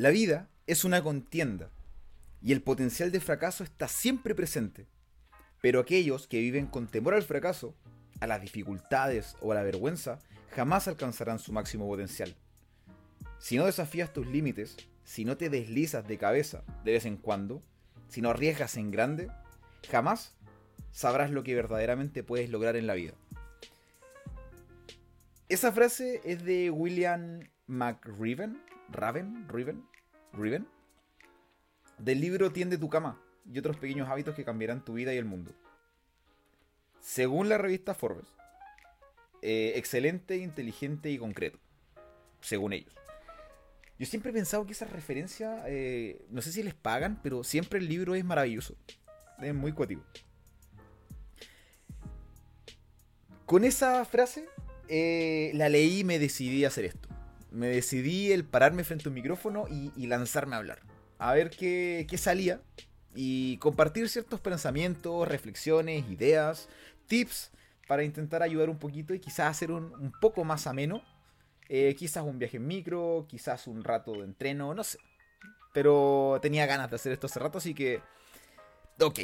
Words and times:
La 0.00 0.08
vida 0.08 0.48
es 0.66 0.86
una 0.86 1.02
contienda 1.02 1.70
y 2.40 2.52
el 2.52 2.62
potencial 2.62 3.12
de 3.12 3.20
fracaso 3.20 3.64
está 3.64 3.86
siempre 3.86 4.34
presente. 4.34 4.86
Pero 5.60 5.78
aquellos 5.78 6.26
que 6.26 6.40
viven 6.40 6.68
con 6.68 6.86
temor 6.86 7.12
al 7.12 7.22
fracaso, 7.22 7.76
a 8.18 8.26
las 8.26 8.40
dificultades 8.40 9.36
o 9.42 9.52
a 9.52 9.56
la 9.56 9.62
vergüenza, 9.62 10.18
jamás 10.52 10.88
alcanzarán 10.88 11.38
su 11.38 11.52
máximo 11.52 11.86
potencial. 11.86 12.34
Si 13.38 13.58
no 13.58 13.66
desafías 13.66 14.10
tus 14.10 14.26
límites, 14.26 14.74
si 15.04 15.26
no 15.26 15.36
te 15.36 15.50
deslizas 15.50 16.08
de 16.08 16.16
cabeza 16.16 16.64
de 16.82 16.92
vez 16.92 17.04
en 17.04 17.18
cuando, 17.18 17.62
si 18.08 18.22
no 18.22 18.30
arriesgas 18.30 18.78
en 18.78 18.90
grande, 18.90 19.28
jamás 19.90 20.34
sabrás 20.92 21.30
lo 21.30 21.42
que 21.42 21.54
verdaderamente 21.54 22.24
puedes 22.24 22.48
lograr 22.48 22.76
en 22.76 22.86
la 22.86 22.94
vida. 22.94 23.12
Esa 25.50 25.70
frase 25.72 26.22
es 26.24 26.42
de 26.42 26.70
William 26.70 27.40
McRiven, 27.66 28.62
Raven, 28.92 29.48
Riven, 29.48 29.84
Riven, 30.32 30.66
del 31.98 32.20
libro 32.20 32.52
Tiende 32.52 32.78
tu 32.78 32.88
cama 32.88 33.20
y 33.50 33.58
otros 33.58 33.76
pequeños 33.76 34.08
hábitos 34.08 34.34
que 34.34 34.44
cambiarán 34.44 34.84
tu 34.84 34.94
vida 34.94 35.14
y 35.14 35.18
el 35.18 35.24
mundo. 35.24 35.52
Según 37.00 37.48
la 37.48 37.58
revista 37.58 37.94
Forbes, 37.94 38.28
eh, 39.42 39.72
excelente, 39.76 40.36
inteligente 40.36 41.10
y 41.10 41.18
concreto, 41.18 41.58
según 42.40 42.72
ellos. 42.72 42.94
Yo 43.98 44.06
siempre 44.06 44.30
he 44.30 44.34
pensado 44.34 44.64
que 44.64 44.72
esa 44.72 44.86
referencia, 44.86 45.62
eh, 45.66 46.24
no 46.30 46.40
sé 46.40 46.52
si 46.52 46.62
les 46.62 46.72
pagan, 46.72 47.20
pero 47.22 47.44
siempre 47.44 47.78
el 47.78 47.86
libro 47.86 48.14
es 48.14 48.24
maravilloso. 48.24 48.74
Es 49.42 49.54
muy 49.54 49.72
cuático. 49.72 50.02
Con 53.44 53.62
esa 53.64 54.02
frase 54.06 54.48
eh, 54.88 55.50
la 55.52 55.68
leí 55.68 56.00
y 56.00 56.04
me 56.04 56.18
decidí 56.18 56.64
a 56.64 56.68
hacer 56.68 56.86
esto. 56.86 57.09
Me 57.50 57.68
decidí 57.68 58.32
el 58.32 58.44
pararme 58.44 58.84
frente 58.84 59.06
a 59.06 59.10
un 59.10 59.14
micrófono 59.14 59.66
y, 59.68 60.06
lanzarme 60.06 60.54
a 60.54 60.58
hablar. 60.58 60.80
A 61.18 61.34
ver 61.34 61.50
qué, 61.50 62.06
salía. 62.16 62.60
Y 63.14 63.56
compartir 63.58 64.08
ciertos 64.08 64.40
pensamientos, 64.40 65.26
reflexiones, 65.26 66.08
ideas, 66.08 66.68
tips 67.06 67.50
para 67.88 68.04
intentar 68.04 68.42
ayudar 68.42 68.70
un 68.70 68.78
poquito 68.78 69.14
y 69.14 69.18
quizás 69.18 69.50
hacer 69.50 69.72
un, 69.72 70.12
poco 70.20 70.44
más 70.44 70.66
ameno. 70.66 71.02
Eh, 71.68 71.94
quizás 71.96 72.24
un 72.24 72.38
viaje 72.38 72.56
en 72.56 72.66
micro, 72.66 73.26
quizás 73.28 73.66
un 73.66 73.82
rato 73.84 74.12
de 74.12 74.24
entreno, 74.24 74.74
no 74.74 74.84
sé. 74.84 74.98
Pero 75.72 76.38
tenía 76.42 76.66
ganas 76.66 76.90
de 76.90 76.96
hacer 76.96 77.12
esto 77.12 77.26
hace 77.26 77.40
rato, 77.40 77.58
así 77.58 77.74
que... 77.74 78.00
Ok, 79.00 79.20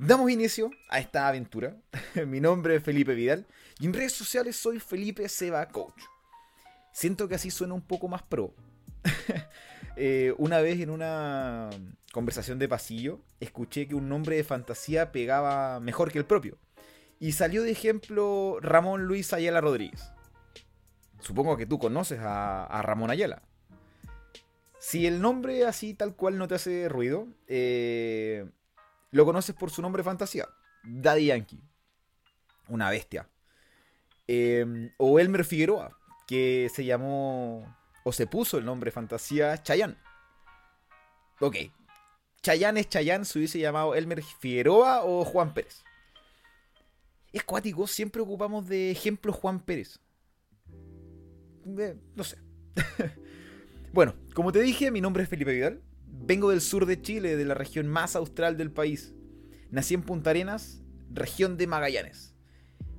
Damos 0.00 0.30
inicio 0.30 0.70
a 0.88 1.00
esta 1.00 1.26
aventura. 1.26 1.76
Mi 2.26 2.38
nombre 2.38 2.76
es 2.76 2.84
Felipe 2.84 3.14
Vidal 3.14 3.48
y 3.80 3.86
en 3.86 3.92
redes 3.92 4.12
sociales 4.12 4.54
soy 4.54 4.78
Felipe 4.78 5.28
Seba 5.28 5.66
Coach. 5.66 6.00
Siento 6.98 7.28
que 7.28 7.36
así 7.36 7.52
suena 7.52 7.74
un 7.74 7.82
poco 7.82 8.08
más 8.08 8.24
pro. 8.24 8.52
Eh, 10.00 10.32
una 10.38 10.60
vez 10.60 10.78
en 10.78 10.90
una 10.90 11.70
conversación 12.12 12.60
de 12.60 12.68
pasillo 12.68 13.18
escuché 13.40 13.88
que 13.88 13.96
un 13.96 14.08
nombre 14.08 14.36
de 14.36 14.44
fantasía 14.44 15.10
pegaba 15.10 15.80
mejor 15.80 16.12
que 16.12 16.18
el 16.18 16.24
propio. 16.24 16.56
Y 17.18 17.32
salió 17.32 17.64
de 17.64 17.72
ejemplo 17.72 18.58
Ramón 18.60 19.06
Luis 19.06 19.32
Ayala 19.32 19.60
Rodríguez. 19.60 20.12
Supongo 21.18 21.56
que 21.56 21.66
tú 21.66 21.80
conoces 21.80 22.20
a, 22.22 22.80
Ramón 22.84 23.10
Ayala. 23.10 23.42
Si 24.78 25.04
el 25.04 25.20
nombre 25.20 25.66
así 25.66 25.94
tal 25.94 26.14
cual 26.14 26.38
no 26.38 26.46
te 26.46 26.54
hace 26.54 26.88
ruido, 26.88 27.26
eh, 27.48 28.48
lo 29.10 29.24
conoces 29.24 29.56
por 29.56 29.70
su 29.70 29.82
nombre 29.82 30.04
fantasía, 30.04 30.46
Daddy 30.84 31.26
Yankee. 31.26 31.60
Una 32.68 32.88
bestia. 32.88 33.28
Em, 34.28 34.92
o 34.96 35.18
Elmer 35.18 35.44
Figueroa, 35.44 35.97
que 36.28 36.70
se 36.72 36.84
llamó 36.84 37.74
o 38.04 38.12
se 38.12 38.26
puso 38.26 38.58
el 38.58 38.64
nombre 38.66 38.90
fantasía 38.90 39.60
Chayanne. 39.62 39.96
Ok. 41.40 41.56
Chayanne 42.42 42.80
es 42.80 42.88
Chayanne, 42.88 43.24
se 43.24 43.38
hubiese 43.38 43.58
llamado 43.58 43.94
Elmer 43.94 44.22
Figueroa 44.22 45.04
o 45.04 45.24
Juan 45.24 45.54
Pérez. 45.54 45.82
Es 47.32 47.42
cuático, 47.44 47.86
siempre 47.86 48.20
ocupamos 48.20 48.68
de 48.68 48.90
ejemplo 48.90 49.32
Juan 49.32 49.58
Pérez. 49.58 49.98
no 51.64 52.24
sé. 52.24 52.36
bueno, 53.92 54.14
como 54.34 54.52
te 54.52 54.60
dije, 54.60 54.90
mi 54.90 55.00
nombre 55.00 55.22
es 55.22 55.28
Felipe 55.28 55.52
Vidal. 55.52 55.82
Vengo 56.06 56.50
del 56.50 56.60
sur 56.60 56.84
de 56.84 57.00
Chile, 57.00 57.36
de 57.36 57.44
la 57.46 57.54
región 57.54 57.88
más 57.88 58.16
austral 58.16 58.58
del 58.58 58.70
país. 58.70 59.14
Nací 59.70 59.94
en 59.94 60.02
Punta 60.02 60.30
Arenas, 60.30 60.82
región 61.10 61.56
de 61.56 61.66
Magallanes. 61.66 62.37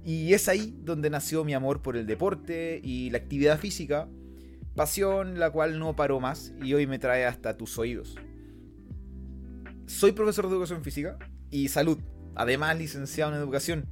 Y 0.06 0.34
es 0.34 0.48
ahí 0.48 0.78
donde 0.84 1.10
nació 1.10 1.44
mi 1.44 1.54
amor 1.54 1.82
por 1.82 1.98
el 1.98 2.08
deporte 2.08 2.80
y 2.84 3.10
la 3.10 3.18
actividad 3.18 3.60
física, 3.60 4.08
pasión 4.76 5.40
la 5.40 5.52
cual 5.52 5.78
no 5.78 5.96
paró 5.96 6.20
más 6.20 6.54
y 6.64 6.74
hoy 6.74 6.88
me 6.88 7.00
trae 7.00 7.26
hasta 7.26 7.58
tus 7.58 7.78
oídos. 7.78 8.16
Soy 9.86 10.12
profesor 10.12 10.48
de 10.48 10.54
educación 10.54 10.84
física 10.84 11.18
y 11.52 11.68
salud, 11.68 12.00
además 12.36 12.78
licenciado 12.78 13.34
en 13.34 13.40
educación. 13.40 13.86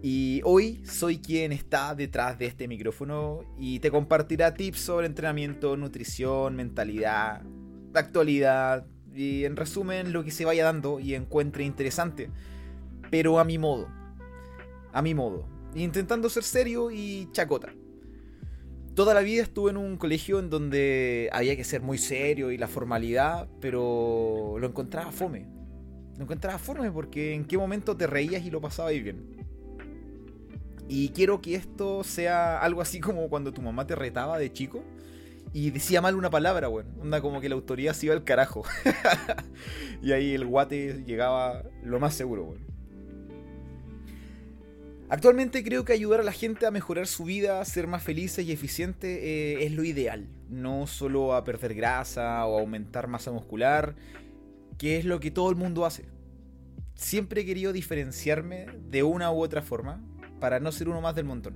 Y 0.00 0.40
hoy 0.44 0.84
soy 0.84 1.18
quien 1.18 1.50
está 1.50 1.94
detrás 1.96 2.38
de 2.38 2.46
este 2.46 2.68
micrófono 2.68 3.40
y 3.58 3.80
te 3.80 3.90
compartirá 3.90 4.54
tips 4.54 4.78
sobre 4.78 5.06
entrenamiento, 5.06 5.76
nutrición, 5.76 6.54
mentalidad, 6.54 7.42
actualidad 7.94 8.86
y 9.12 9.44
en 9.44 9.56
resumen 9.56 10.12
lo 10.12 10.22
que 10.22 10.30
se 10.30 10.44
vaya 10.44 10.64
dando 10.64 11.00
y 11.00 11.14
encuentre 11.14 11.64
interesante, 11.64 12.30
pero 13.10 13.40
a 13.40 13.44
mi 13.44 13.58
modo, 13.58 13.88
a 14.92 15.02
mi 15.02 15.14
modo, 15.14 15.46
intentando 15.74 16.28
ser 16.28 16.42
serio 16.42 16.90
y 16.90 17.28
chacota. 17.32 17.72
Toda 18.94 19.14
la 19.14 19.20
vida 19.20 19.42
estuve 19.42 19.70
en 19.70 19.76
un 19.76 19.96
colegio 19.96 20.40
en 20.40 20.50
donde 20.50 21.30
había 21.32 21.56
que 21.56 21.62
ser 21.62 21.82
muy 21.82 21.98
serio 21.98 22.50
y 22.50 22.58
la 22.58 22.66
formalidad, 22.66 23.48
pero 23.60 24.56
lo 24.58 24.66
encontraba 24.66 25.12
fome. 25.12 25.46
Lo 26.16 26.24
encontraba 26.24 26.58
fome 26.58 26.90
porque 26.90 27.32
en 27.32 27.44
qué 27.44 27.56
momento 27.56 27.96
te 27.96 28.08
reías 28.08 28.44
y 28.44 28.50
lo 28.50 28.60
pasabas 28.60 28.92
bien. 28.94 29.36
Y 30.88 31.10
quiero 31.10 31.40
que 31.40 31.54
esto 31.54 32.02
sea 32.02 32.60
algo 32.60 32.80
así 32.80 32.98
como 32.98 33.28
cuando 33.28 33.52
tu 33.52 33.62
mamá 33.62 33.86
te 33.86 33.94
retaba 33.94 34.38
de 34.38 34.52
chico 34.52 34.82
y 35.52 35.70
decía 35.70 36.00
mal 36.00 36.16
una 36.16 36.30
palabra, 36.30 36.68
weón. 36.68 36.86
Onda 37.00 37.20
como 37.20 37.40
que 37.40 37.48
la 37.48 37.54
autoridad 37.54 37.92
se 37.94 38.06
iba 38.06 38.14
al 38.14 38.24
carajo. 38.24 38.64
y 40.02 40.12
ahí 40.12 40.34
el 40.34 40.46
guate 40.46 41.04
llegaba 41.04 41.62
lo 41.82 42.00
más 42.00 42.14
seguro, 42.14 42.44
weón. 42.44 42.67
Actualmente 45.10 45.64
creo 45.64 45.86
que 45.86 45.94
ayudar 45.94 46.20
a 46.20 46.22
la 46.24 46.32
gente 46.32 46.66
a 46.66 46.70
mejorar 46.70 47.06
su 47.06 47.24
vida, 47.24 47.60
a 47.60 47.64
ser 47.64 47.86
más 47.86 48.02
felices 48.02 48.44
y 48.44 48.52
eficientes 48.52 49.18
eh, 49.22 49.64
es 49.64 49.72
lo 49.72 49.82
ideal. 49.82 50.28
No 50.50 50.86
solo 50.86 51.34
a 51.34 51.44
perder 51.44 51.74
grasa 51.74 52.44
o 52.44 52.58
aumentar 52.58 53.08
masa 53.08 53.30
muscular, 53.30 53.94
que 54.76 54.98
es 54.98 55.06
lo 55.06 55.18
que 55.18 55.30
todo 55.30 55.48
el 55.48 55.56
mundo 55.56 55.86
hace. 55.86 56.04
Siempre 56.94 57.40
he 57.40 57.46
querido 57.46 57.72
diferenciarme 57.72 58.66
de 58.90 59.02
una 59.02 59.30
u 59.30 59.42
otra 59.42 59.62
forma 59.62 60.04
para 60.40 60.60
no 60.60 60.72
ser 60.72 60.90
uno 60.90 61.00
más 61.00 61.14
del 61.14 61.24
montón. 61.24 61.54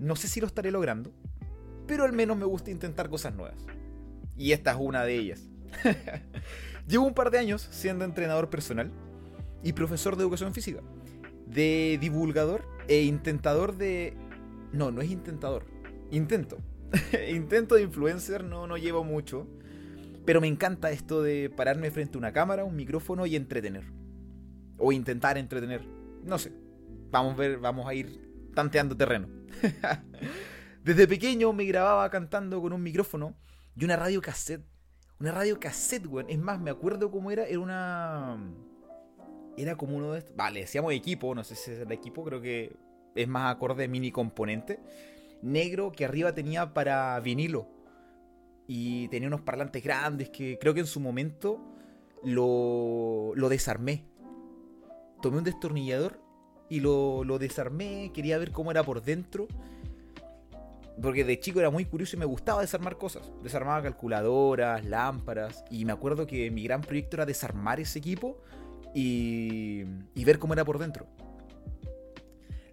No 0.00 0.16
sé 0.16 0.26
si 0.26 0.40
lo 0.40 0.48
estaré 0.48 0.72
logrando, 0.72 1.12
pero 1.86 2.04
al 2.04 2.12
menos 2.12 2.36
me 2.36 2.46
gusta 2.46 2.72
intentar 2.72 3.10
cosas 3.10 3.32
nuevas. 3.34 3.64
Y 4.36 4.52
esta 4.52 4.72
es 4.72 4.76
una 4.80 5.04
de 5.04 5.14
ellas. 5.14 5.48
Llevo 6.88 7.06
un 7.06 7.14
par 7.14 7.30
de 7.30 7.38
años 7.38 7.68
siendo 7.70 8.04
entrenador 8.04 8.50
personal 8.50 8.90
y 9.62 9.72
profesor 9.72 10.16
de 10.16 10.22
educación 10.22 10.52
física, 10.52 10.80
de 11.50 11.98
divulgador 12.00 12.64
e 12.88 13.02
intentador 13.02 13.76
de... 13.76 14.16
No, 14.72 14.90
no 14.90 15.00
es 15.00 15.10
intentador, 15.10 15.64
intento. 16.10 16.58
intento 17.30 17.74
de 17.74 17.82
influencer, 17.82 18.44
no, 18.44 18.66
no 18.66 18.76
llevo 18.76 19.04
mucho, 19.04 19.46
pero 20.24 20.40
me 20.40 20.46
encanta 20.46 20.90
esto 20.90 21.22
de 21.22 21.50
pararme 21.50 21.90
frente 21.90 22.16
a 22.16 22.18
una 22.18 22.32
cámara, 22.32 22.64
un 22.64 22.76
micrófono 22.76 23.26
y 23.26 23.36
entretener. 23.36 23.84
O 24.78 24.92
intentar 24.92 25.38
entretener. 25.38 25.84
No 26.24 26.38
sé. 26.38 26.52
Vamos 27.10 27.34
a 27.34 27.36
ver, 27.36 27.58
vamos 27.58 27.86
a 27.86 27.94
ir 27.94 28.50
tanteando 28.54 28.96
terreno. 28.96 29.28
Desde 30.84 31.06
pequeño 31.06 31.52
me 31.52 31.64
grababa 31.64 32.08
cantando 32.10 32.60
con 32.60 32.72
un 32.72 32.82
micrófono 32.82 33.36
y 33.76 33.84
una 33.84 33.96
radio 33.96 34.20
cassette. 34.22 34.64
Una 35.18 35.32
radio 35.32 35.60
cassette, 35.60 36.06
weón. 36.06 36.30
Es 36.30 36.38
más, 36.38 36.60
me 36.60 36.70
acuerdo 36.70 37.10
cómo 37.10 37.30
era. 37.30 37.44
Era 37.44 37.58
una. 37.60 38.38
Era 39.60 39.76
como 39.76 39.96
uno 39.96 40.12
de 40.12 40.20
estos. 40.20 40.34
Vale, 40.34 40.60
decíamos 40.60 40.94
equipo, 40.94 41.34
no 41.34 41.44
sé 41.44 41.54
si 41.54 41.70
es 41.70 41.80
el 41.80 41.92
equipo, 41.92 42.24
creo 42.24 42.40
que 42.40 42.76
es 43.14 43.28
más 43.28 43.54
acorde 43.54 43.88
mini 43.88 44.10
componente. 44.10 44.80
Negro 45.42 45.92
que 45.92 46.06
arriba 46.06 46.34
tenía 46.34 46.72
para 46.72 47.20
vinilo. 47.20 47.68
Y 48.66 49.08
tenía 49.08 49.28
unos 49.28 49.42
parlantes 49.42 49.82
grandes 49.82 50.30
que 50.30 50.58
creo 50.58 50.72
que 50.72 50.80
en 50.80 50.86
su 50.86 50.98
momento 50.98 51.60
lo, 52.24 53.34
desarmé. 53.50 54.04
Tomé 55.20 55.38
un 55.38 55.44
destornillador 55.44 56.18
y 56.70 56.80
lo, 56.80 57.24
lo 57.24 57.38
desarmé. 57.38 58.12
Quería 58.14 58.38
ver 58.38 58.52
cómo 58.52 58.70
era 58.70 58.82
por 58.82 59.02
dentro 59.02 59.46
porque 61.02 61.24
de 61.24 61.40
chico 61.40 61.60
era 61.60 61.70
muy 61.70 61.84
curioso 61.84 62.16
y 62.16 62.18
me 62.18 62.24
gustaba 62.24 62.60
desarmar 62.60 62.96
cosas. 62.96 63.30
Desarmaba 63.42 63.82
calculadoras, 63.82 64.84
lámparas. 64.84 65.64
Y 65.70 65.84
me 65.84 65.92
acuerdo 65.92 66.26
que 66.26 66.50
mi 66.50 66.64
gran 66.64 66.80
proyecto 66.80 67.16
era 67.16 67.26
desarmar 67.26 67.80
ese 67.80 67.98
equipo 67.98 68.38
y, 68.94 69.84
y 70.14 70.24
ver 70.24 70.38
cómo 70.38 70.52
era 70.52 70.64
por 70.64 70.78
dentro. 70.78 71.06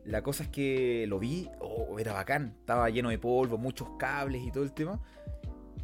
La 0.08 0.22
cosa 0.22 0.44
es 0.44 0.50
que 0.50 1.06
lo 1.08 1.20
vi, 1.20 1.50
oh, 1.60 2.00
era 2.00 2.14
bacán. 2.14 2.56
Estaba 2.62 2.90
lleno 2.90 3.10
de 3.10 3.20
polvo, 3.20 3.58
muchos 3.58 3.90
cables 4.00 4.42
y 4.42 4.52
todo 4.52 4.64
el 4.64 4.72
tema. 4.72 5.02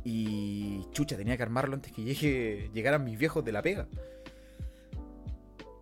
Y 0.06 0.86
chucha, 0.92 1.18
tenía 1.18 1.36
que 1.36 1.44
armarlo 1.44 1.76
antes 1.76 1.92
que 1.92 2.04
llegaran 2.74 3.04
mis 3.04 3.18
viejos 3.18 3.44
de 3.44 3.52
la 3.52 3.62
pega. 3.62 3.88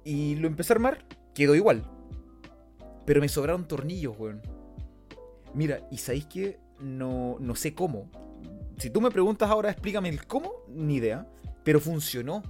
Y 0.03 0.36
lo 0.36 0.48
empecé 0.48 0.74
a 0.74 0.75
armar, 0.75 1.06
quedó 1.36 1.53
igual. 1.53 1.83
Pero 3.06 3.21
me 3.21 3.30
sobraron 3.30 3.68
tornillos, 3.68 4.18
weón. 4.18 4.42
Mira, 5.53 5.88
¿y 5.92 5.98
sabéis 5.98 6.25
que 6.25 6.59
no, 6.80 7.38
no 7.39 7.56
sé 7.56 7.75
cómo? 7.75 8.09
Si 8.77 8.89
tú 8.89 9.01
me 9.01 9.12
preguntas 9.12 9.51
ahora, 9.51 9.69
explícame 9.69 10.09
el 10.09 10.25
cómo, 10.25 10.51
ni 10.68 10.95
idea. 10.95 11.27
Pero 11.63 11.80
funcionó. 11.80 12.42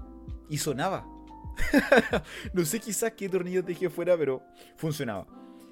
Y 0.50 0.58
sonaba. 0.58 1.06
no 2.54 2.66
sé 2.66 2.80
quizás 2.80 3.14
qué 3.14 3.30
tornillos 3.30 3.66
dejé 3.66 3.90
fuera, 3.90 4.18
pero 4.18 4.42
funcionaba. 4.76 5.28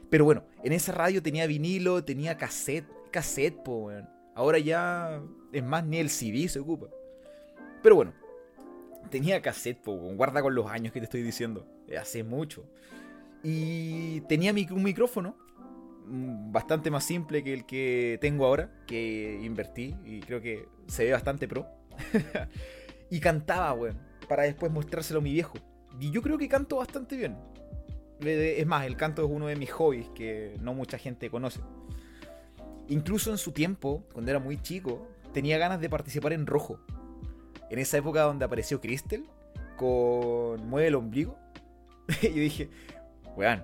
Pero 0.10 0.26
bueno, 0.26 0.44
en 0.64 0.74
esa 0.74 0.92
radio 0.92 1.22
tenía 1.22 1.48
vinilo, 1.48 2.04
tenía 2.04 2.38
cassette. 2.38 2.88
Cassette, 3.12 3.62
po, 3.64 3.86
weón. 3.86 4.10
Ahora 4.36 4.60
ya, 4.60 5.22
es 5.52 5.64
más, 5.64 5.86
ni 5.86 5.98
el 5.98 6.10
CD 6.10 6.48
se 6.48 6.60
ocupa. 6.60 6.88
Pero 7.82 7.96
bueno, 7.96 8.14
tenía 9.10 9.42
cassette, 9.42 9.82
po, 9.82 9.94
guarda 9.94 10.42
con 10.42 10.56
los 10.56 10.68
años 10.68 10.94
que 10.94 11.00
te 11.00 11.06
estoy 11.06 11.22
diciendo. 11.22 11.68
Hace 12.00 12.24
mucho. 12.24 12.66
Y 13.44 14.22
tenía 14.22 14.52
un 14.52 14.84
micrófono 14.84 15.36
mm, 16.06 16.52
bastante 16.52 16.92
más 16.92 17.04
simple 17.04 17.44
que 17.44 17.54
el 17.54 17.66
que 17.66 18.18
tengo 18.20 18.46
ahora, 18.46 18.72
que 18.86 19.40
invertí 19.42 19.96
y 20.04 20.20
creo 20.20 20.42
que 20.42 20.68
se 20.88 21.06
ve 21.06 21.12
bastante 21.12 21.48
pro. 21.48 21.68
y 23.10 23.20
cantaba, 23.20 23.74
weón, 23.74 24.00
para 24.28 24.44
después 24.44 24.72
mostrárselo 24.72 25.20
a 25.20 25.24
mi 25.24 25.34
viejo. 25.34 25.58
Y 26.00 26.12
yo 26.12 26.22
creo 26.22 26.38
que 26.38 26.48
canto 26.48 26.78
bastante 26.78 27.18
bien. 27.18 27.38
Es 28.22 28.66
más, 28.66 28.86
el 28.86 28.98
canto 28.98 29.24
es 29.24 29.30
uno 29.32 29.48
de 29.48 29.56
mis 29.56 29.72
hobbies 29.72 30.10
que 30.10 30.56
no 30.62 30.74
mucha 30.74 30.98
gente 30.98 31.30
conoce. 31.30 31.62
Incluso 32.88 33.32
en 33.32 33.38
su 33.38 33.52
tiempo, 33.52 34.04
cuando 34.14 34.32
era 34.32 34.40
muy 34.40 34.62
chico, 34.62 35.08
tenía 35.34 35.58
ganas 35.58 35.80
de 35.80 35.90
participar 35.90 36.34
en 36.34 36.46
rojo. 36.46 36.80
En 37.70 37.80
esa 37.80 37.98
época 37.98 38.24
donde 38.24 38.46
apareció 38.46 38.82
Crystal 38.82 39.24
con 39.78 40.68
Mueve 40.68 40.88
el 40.88 40.96
ombligo. 40.96 41.38
yo 42.22 42.30
dije, 42.30 42.70
weón, 43.36 43.64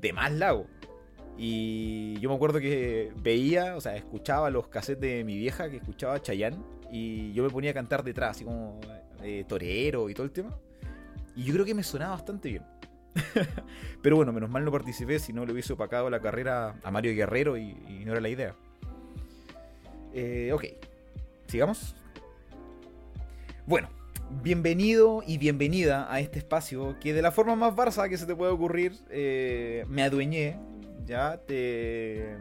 de 0.00 0.12
más 0.12 0.32
lago. 0.32 0.66
Y 1.38 2.18
yo 2.20 2.30
me 2.30 2.36
acuerdo 2.36 2.60
que 2.60 3.12
veía, 3.22 3.76
o 3.76 3.80
sea, 3.80 3.94
escuchaba 3.96 4.50
los 4.50 4.68
cassettes 4.68 5.00
de 5.00 5.24
mi 5.24 5.36
vieja 5.36 5.68
que 5.68 5.76
escuchaba 5.76 6.20
Chayanne 6.22 6.56
y 6.90 7.32
yo 7.34 7.42
me 7.42 7.50
ponía 7.50 7.72
a 7.72 7.74
cantar 7.74 8.02
detrás, 8.02 8.36
así 8.36 8.44
como 8.44 8.80
eh, 9.22 9.44
torero 9.46 10.08
y 10.08 10.14
todo 10.14 10.24
el 10.24 10.32
tema. 10.32 10.56
Y 11.36 11.44
yo 11.44 11.52
creo 11.52 11.66
que 11.66 11.74
me 11.74 11.82
sonaba 11.82 12.12
bastante 12.12 12.48
bien. 12.48 12.62
Pero 14.02 14.16
bueno, 14.16 14.32
menos 14.32 14.50
mal 14.50 14.64
no 14.64 14.72
participé, 14.72 15.18
si 15.18 15.32
no 15.32 15.44
le 15.44 15.52
hubiese 15.52 15.74
opacado 15.74 16.08
la 16.08 16.20
carrera 16.20 16.74
a 16.82 16.90
Mario 16.90 17.14
Guerrero 17.14 17.56
y, 17.58 17.74
no 18.04 18.12
era 18.12 18.20
la 18.20 18.28
idea. 18.30 18.54
Eh, 20.14 20.50
ok, 20.54 20.64
sigamos. 21.46 21.94
Bueno, 23.66 23.90
bienvenido 24.42 25.22
y 25.26 25.36
bienvenida 25.38 26.10
a 26.10 26.20
este 26.20 26.38
espacio 26.38 26.96
que 27.00 27.12
de 27.12 27.20
la 27.20 27.32
forma 27.32 27.54
más 27.54 27.74
barça 27.74 28.08
que 28.08 28.16
se 28.16 28.26
te 28.26 28.34
puede 28.34 28.52
ocurrir 28.52 28.94
eh, 29.10 29.84
me 29.88 30.02
adueñé. 30.02 30.58
Ya 31.04 31.36
te. 31.36 32.38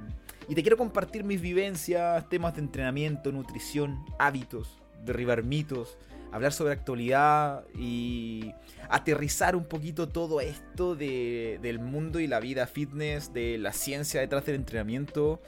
Y 0.47 0.55
te 0.55 0.61
quiero 0.61 0.77
compartir 0.77 1.23
mis 1.23 1.41
vivencias, 1.41 2.27
temas 2.29 2.55
de 2.55 2.61
entrenamiento, 2.61 3.31
nutrición, 3.31 4.05
hábitos, 4.19 4.79
derribar 5.03 5.43
mitos, 5.43 5.97
hablar 6.35 6.51
sobre 6.51 6.73
actualidad 6.73 7.63
y 7.79 8.53
aterrizar 8.89 9.55
un 9.55 9.63
poquito 9.63 10.09
todo 10.09 10.41
esto 10.41 10.93
del 10.93 11.79
mundo 11.79 12.19
y 12.19 12.27
la 12.27 12.41
vida 12.41 12.67
fitness, 12.67 13.31
de 13.31 13.57
la 13.57 13.71
ciencia 13.71 14.19
detrás 14.19 14.45
del 14.45 14.55
entrenamiento. 14.55 15.41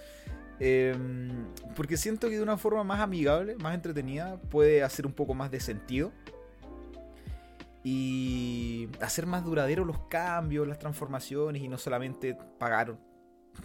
Em, 0.61 1.45
porque 1.75 1.97
siento 1.97 2.29
que 2.29 2.37
de 2.37 2.41
una 2.41 2.57
forma 2.57 2.85
más 2.85 3.01
amigable, 3.01 3.57
más 3.57 3.75
entretenida, 3.75 4.39
puede 4.49 4.81
hacer 4.81 5.05
un 5.05 5.11
poco 5.11 5.33
más 5.33 5.51
de 5.51 5.59
sentido. 5.59 6.13
Y 7.83 8.87
hacer 9.01 9.25
más 9.25 9.43
duraderos 9.43 9.85
los 9.85 9.99
cambios, 10.07 10.65
las 10.69 10.79
transformaciones 10.79 11.61
y 11.61 11.67
no 11.67 11.77
solamente 11.77 12.37
pagar 12.57 12.97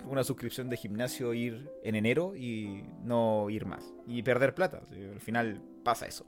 una 0.07 0.25
suscripción 0.25 0.69
de 0.69 0.77
gimnasio 0.77 1.35
ir 1.35 1.71
en 1.85 1.95
enero 1.95 2.35
y 2.35 2.83
no 3.05 3.49
ir 3.49 3.65
más. 3.65 3.85
Y 4.09 4.25
perder 4.25 4.57
plata. 4.57 4.83
Al 4.91 5.21
final 5.21 5.63
pasa 5.85 6.07
eso. 6.07 6.27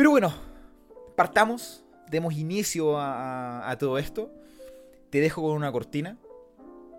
Pero 0.00 0.12
bueno, 0.12 0.32
partamos, 1.14 1.84
demos 2.08 2.32
inicio 2.32 2.94
a, 2.98 3.76
todo 3.78 3.98
esto. 3.98 4.32
Te 5.10 5.20
dejo 5.20 5.42
con 5.42 5.50
una 5.50 5.70
cortina. 5.70 6.16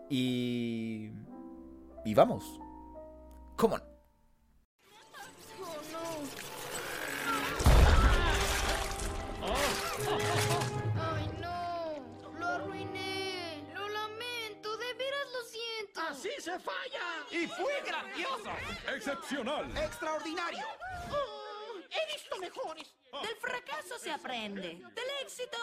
Y. 0.07 1.09
Y 2.05 2.13
vamos. 2.13 2.59
Come 3.55 3.73
on. 3.73 3.83
Ay, 10.99 11.31
no. 11.39 12.37
Lo 12.37 12.45
arruiné. 12.45 13.63
Lo 13.73 13.89
lamento. 13.89 14.77
De 14.77 14.93
veras 14.93 15.27
lo 15.33 15.41
siento. 15.49 16.01
Así 16.07 16.29
se 16.37 16.59
falla. 16.59 17.01
Y 17.31 17.47
fue 17.47 17.81
grandioso. 17.83 18.51
Excepcional. 18.95 19.75
Extraordinario. 19.75 20.65
He 21.91 22.13
visto 22.13 22.39
mejores. 22.39 22.95
Del 23.11 23.35
fracaso 23.35 23.99
se 24.01 24.09
aprende. 24.09 24.61
Del 24.61 25.09
éxito, 25.23 25.57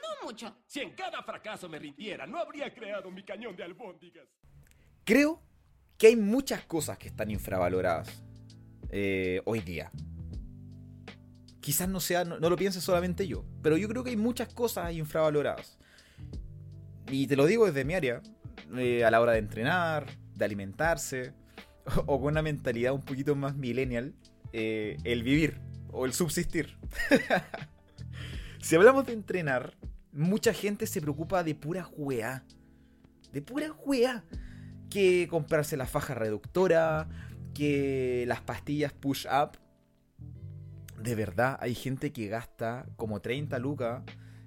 no 0.00 0.26
mucho. 0.26 0.56
Si 0.66 0.80
en 0.80 0.92
cada 0.92 1.22
fracaso 1.22 1.68
me 1.68 1.78
rindiera, 1.78 2.26
no 2.26 2.38
habría 2.38 2.72
creado 2.72 3.10
mi 3.10 3.24
cañón 3.24 3.56
de 3.56 3.64
albóndigas. 3.64 4.28
Creo 5.04 5.42
que 5.96 6.06
hay 6.06 6.16
muchas 6.16 6.64
cosas 6.64 6.96
que 6.96 7.08
están 7.08 7.30
infravaloradas 7.30 8.22
eh, 8.90 9.42
hoy 9.44 9.60
día. 9.60 9.90
Quizás 11.60 11.88
no 11.88 12.00
sea, 12.00 12.24
no, 12.24 12.38
lo 12.38 12.56
piense 12.56 12.80
solamente 12.80 13.26
yo, 13.26 13.44
pero 13.62 13.76
yo 13.76 13.88
creo 13.88 14.04
que 14.04 14.10
hay 14.10 14.16
muchas 14.16 14.52
cosas 14.54 14.92
infravaloradas. 14.92 15.78
Y 17.10 17.26
te 17.26 17.36
lo 17.36 17.46
digo 17.46 17.66
desde 17.66 17.84
mi 17.84 17.94
área, 17.94 18.22
eh, 18.76 19.04
a 19.04 19.10
la 19.10 19.20
hora 19.20 19.32
de 19.32 19.38
entrenar, 19.38 20.06
de 20.34 20.44
alimentarse, 20.44 21.34
o, 22.06 22.20
con 22.20 22.32
una 22.32 22.42
mentalidad 22.42 22.92
un 22.92 23.02
poquito 23.02 23.34
más 23.34 23.56
millennial, 23.56 24.14
eh, 24.52 24.96
el 25.04 25.22
vivir 25.22 25.60
o 25.90 26.06
el 26.06 26.12
subsistir. 26.12 26.76
si 28.60 28.76
hablamos 28.76 29.06
de 29.06 29.12
entrenar, 29.12 29.74
mucha 30.12 30.52
gente 30.52 30.86
se 30.86 31.00
preocupa 31.00 31.42
de 31.42 31.54
pura 31.54 31.82
juea. 31.82 32.44
De 33.32 33.42
pura 33.42 33.68
juea. 33.70 34.24
Que 34.90 35.28
comprarse 35.28 35.76
la 35.76 35.86
faja 35.86 36.14
reductora, 36.14 37.08
que 37.54 38.24
las 38.26 38.40
pastillas 38.40 38.92
push 38.92 39.26
up. 39.26 39.58
De 41.02 41.14
verdad, 41.14 41.58
hay 41.60 41.74
gente 41.74 42.12
que 42.12 42.28
gasta 42.28 42.86
como 42.96 43.20
30 43.20 43.58
lucas 43.58 44.02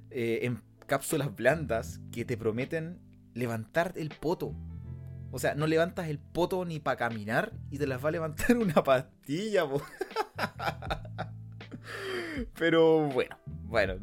eh, 0.10 0.40
en 0.44 0.62
cápsulas 0.88 1.34
blandas 1.36 2.02
que 2.12 2.26
te 2.26 2.38
prometen 2.38 3.00
levantar 3.34 3.94
el 3.96 4.10
poto. 4.10 4.56
O 5.32 5.40
sea, 5.40 5.56
no 5.56 5.66
levantas 5.66 6.10
el 6.10 6.20
poto 6.20 6.66
ni 6.66 6.80
para 6.80 6.98
caminar 6.98 7.54
y 7.70 7.78
te 7.78 7.88
las 7.88 8.04
va 8.04 8.10
a 8.10 8.12
levantar 8.12 8.58
una 8.58 8.84
pastilla. 8.84 9.64
Pero 12.58 13.08
bueno, 13.10 13.38
bueno. 13.64 13.96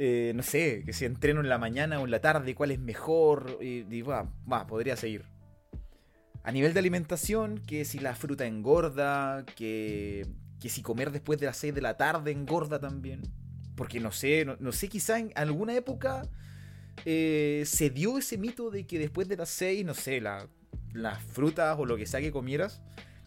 Eh, 0.00 0.32
no 0.34 0.44
sé, 0.44 0.84
que 0.86 0.92
si 0.92 1.04
entreno 1.04 1.40
en 1.40 1.48
la 1.48 1.58
mañana 1.58 2.00
o 2.00 2.04
en 2.04 2.12
la 2.12 2.20
tarde, 2.20 2.54
cuál 2.54 2.70
es 2.70 2.78
mejor. 2.78 3.58
Y, 3.60 4.02
va, 4.02 4.30
podría 4.66 4.96
seguir. 4.96 5.24
A 6.44 6.52
nivel 6.52 6.72
de 6.72 6.78
alimentación, 6.78 7.58
que 7.58 7.84
si 7.84 7.98
la 7.98 8.14
fruta 8.14 8.46
engorda, 8.46 9.44
que, 9.56 10.26
si 10.60 10.82
comer 10.82 11.10
después 11.10 11.40
de 11.40 11.46
las 11.46 11.56
6 11.58 11.74
de 11.74 11.82
la 11.82 11.96
tarde 11.96 12.30
engorda 12.30 12.78
también. 12.78 13.22
Porque 13.74 14.00
no 14.00 14.12
sé, 14.12 14.44
no, 14.44 14.72
sé, 14.72 14.88
quizá 14.88 15.18
en 15.18 15.32
alguna 15.34 15.74
época 15.74 16.22
eh, 17.04 17.62
se 17.66 17.90
dio 17.90 18.18
ese 18.18 18.38
mito 18.38 18.70
de 18.70 18.86
que 18.86 18.98
después 18.98 19.28
de 19.28 19.36
las 19.36 19.48
6, 19.50 19.84
no 19.84 19.94
sé, 19.94 20.20
las 20.20 21.22
frutas 21.32 21.78
o 21.78 21.86
lo 21.86 21.96
que 21.96 22.06
sea 22.06 22.20
que 22.20 22.32
comieras, 22.32 22.80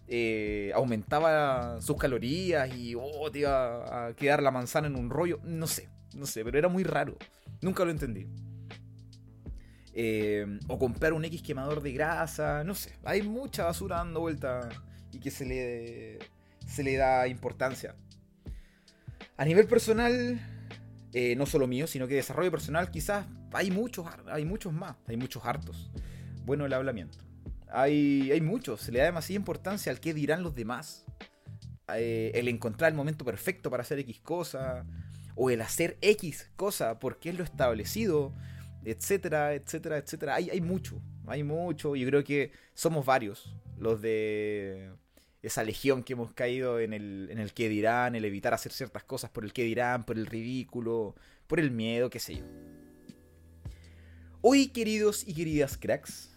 eh, 0.08 0.72
aumentaba 0.76 1.80
sus 1.80 1.96
calorías 1.96 2.76
y 2.76 2.96
oh, 2.96 3.32
te 3.32 3.40
iba 3.40 4.08
a 4.08 4.14
quedar 4.14 4.44
la 4.44 4.52
manzana 4.52 4.88
en 4.88 4.96
un 4.96 5.10
rollo. 5.10 5.40
No 5.44 5.68
sé, 5.68 5.90
no 6.16 6.26
sé, 6.26 6.44
pero 6.44 6.58
era 6.58 6.68
muy 6.68 6.84
raro. 6.84 7.18
Nunca 7.62 7.86
lo 7.86 7.92
entendí. 7.92 8.28
Eh, 9.94 10.60
o 10.68 10.80
comprar 10.80 11.14
un 11.14 11.24
X 11.26 11.42
quemador 11.42 11.82
de 11.82 11.94
grasa, 11.94 12.64
no 12.64 12.76
sé. 12.76 12.98
Hay 13.04 13.22
mucha 13.22 13.66
basura 13.66 13.98
dando 13.98 14.22
vuelta 14.22 14.68
y 15.14 15.20
que 15.20 15.32
se 15.32 15.46
le, 15.46 16.20
se 16.66 16.84
le 16.84 16.98
da 16.98 17.28
importancia. 17.28 17.96
A 19.38 19.46
nivel 19.46 19.68
personal, 19.68 20.40
eh, 21.14 21.36
no 21.36 21.46
solo 21.46 21.68
mío, 21.68 21.88
sino 21.88 22.08
que 22.08 22.16
desarrollo 22.16 22.52
personal, 22.52 22.90
quizás 22.90 23.26
hay 23.54 23.72
muchos, 23.72 24.06
hay 24.28 24.46
muchos 24.46 24.74
más, 24.74 24.96
hay 25.08 25.18
muchos 25.18 25.46
hartos. 25.46 25.92
Bueno, 26.46 26.66
el 26.66 26.74
hablamiento. 26.74 27.18
Hay, 27.70 28.32
hay 28.32 28.42
muchos, 28.42 28.82
se 28.82 28.92
le 28.92 29.00
da 29.00 29.06
demasiada 29.06 29.38
importancia 29.38 29.92
al 29.92 30.00
que 30.00 30.14
dirán 30.14 30.44
los 30.44 30.56
demás. 30.56 31.06
Eh, 31.96 32.32
el 32.36 32.48
encontrar 32.48 32.92
el 32.92 32.96
momento 32.96 33.26
perfecto 33.26 33.70
para 33.70 33.82
hacer 33.82 34.00
X 34.00 34.22
cosa, 34.22 34.86
o 35.36 35.50
el 35.50 35.62
hacer 35.62 35.98
X 36.02 36.50
cosa 36.56 37.00
porque 37.00 37.30
es 37.30 37.38
lo 37.38 37.44
establecido, 37.44 38.34
etcétera, 38.86 39.54
etcétera, 39.54 39.98
etcétera. 39.98 40.36
Hay, 40.36 40.50
hay 40.50 40.62
mucho, 40.62 41.02
hay 41.28 41.44
mucho, 41.44 41.96
y 41.96 42.06
creo 42.06 42.24
que 42.24 42.52
somos 42.74 43.06
varios 43.06 43.54
los 43.78 44.02
de 44.02 44.92
esa 45.42 45.64
legión 45.64 46.04
que 46.04 46.14
hemos 46.14 46.34
caído 46.34 46.80
en 46.80 46.94
el, 46.94 47.30
en 47.32 47.40
el 47.40 47.54
que 47.54 47.68
dirán, 47.70 48.16
el 48.16 48.26
evitar 48.26 48.54
hacer 48.54 48.72
ciertas 48.72 49.04
cosas 49.04 49.30
por 49.32 49.44
el 49.44 49.54
que 49.54 49.64
dirán, 49.64 50.04
por 50.04 50.18
el 50.18 50.28
ridículo, 50.28 51.16
por 51.48 51.60
el 51.60 51.72
miedo, 51.72 52.10
qué 52.10 52.20
sé 52.20 52.38
yo. 52.38 52.46
Hoy, 54.42 54.68
queridos 54.68 55.28
y 55.28 55.34
queridas 55.34 55.78
cracks, 55.78 56.32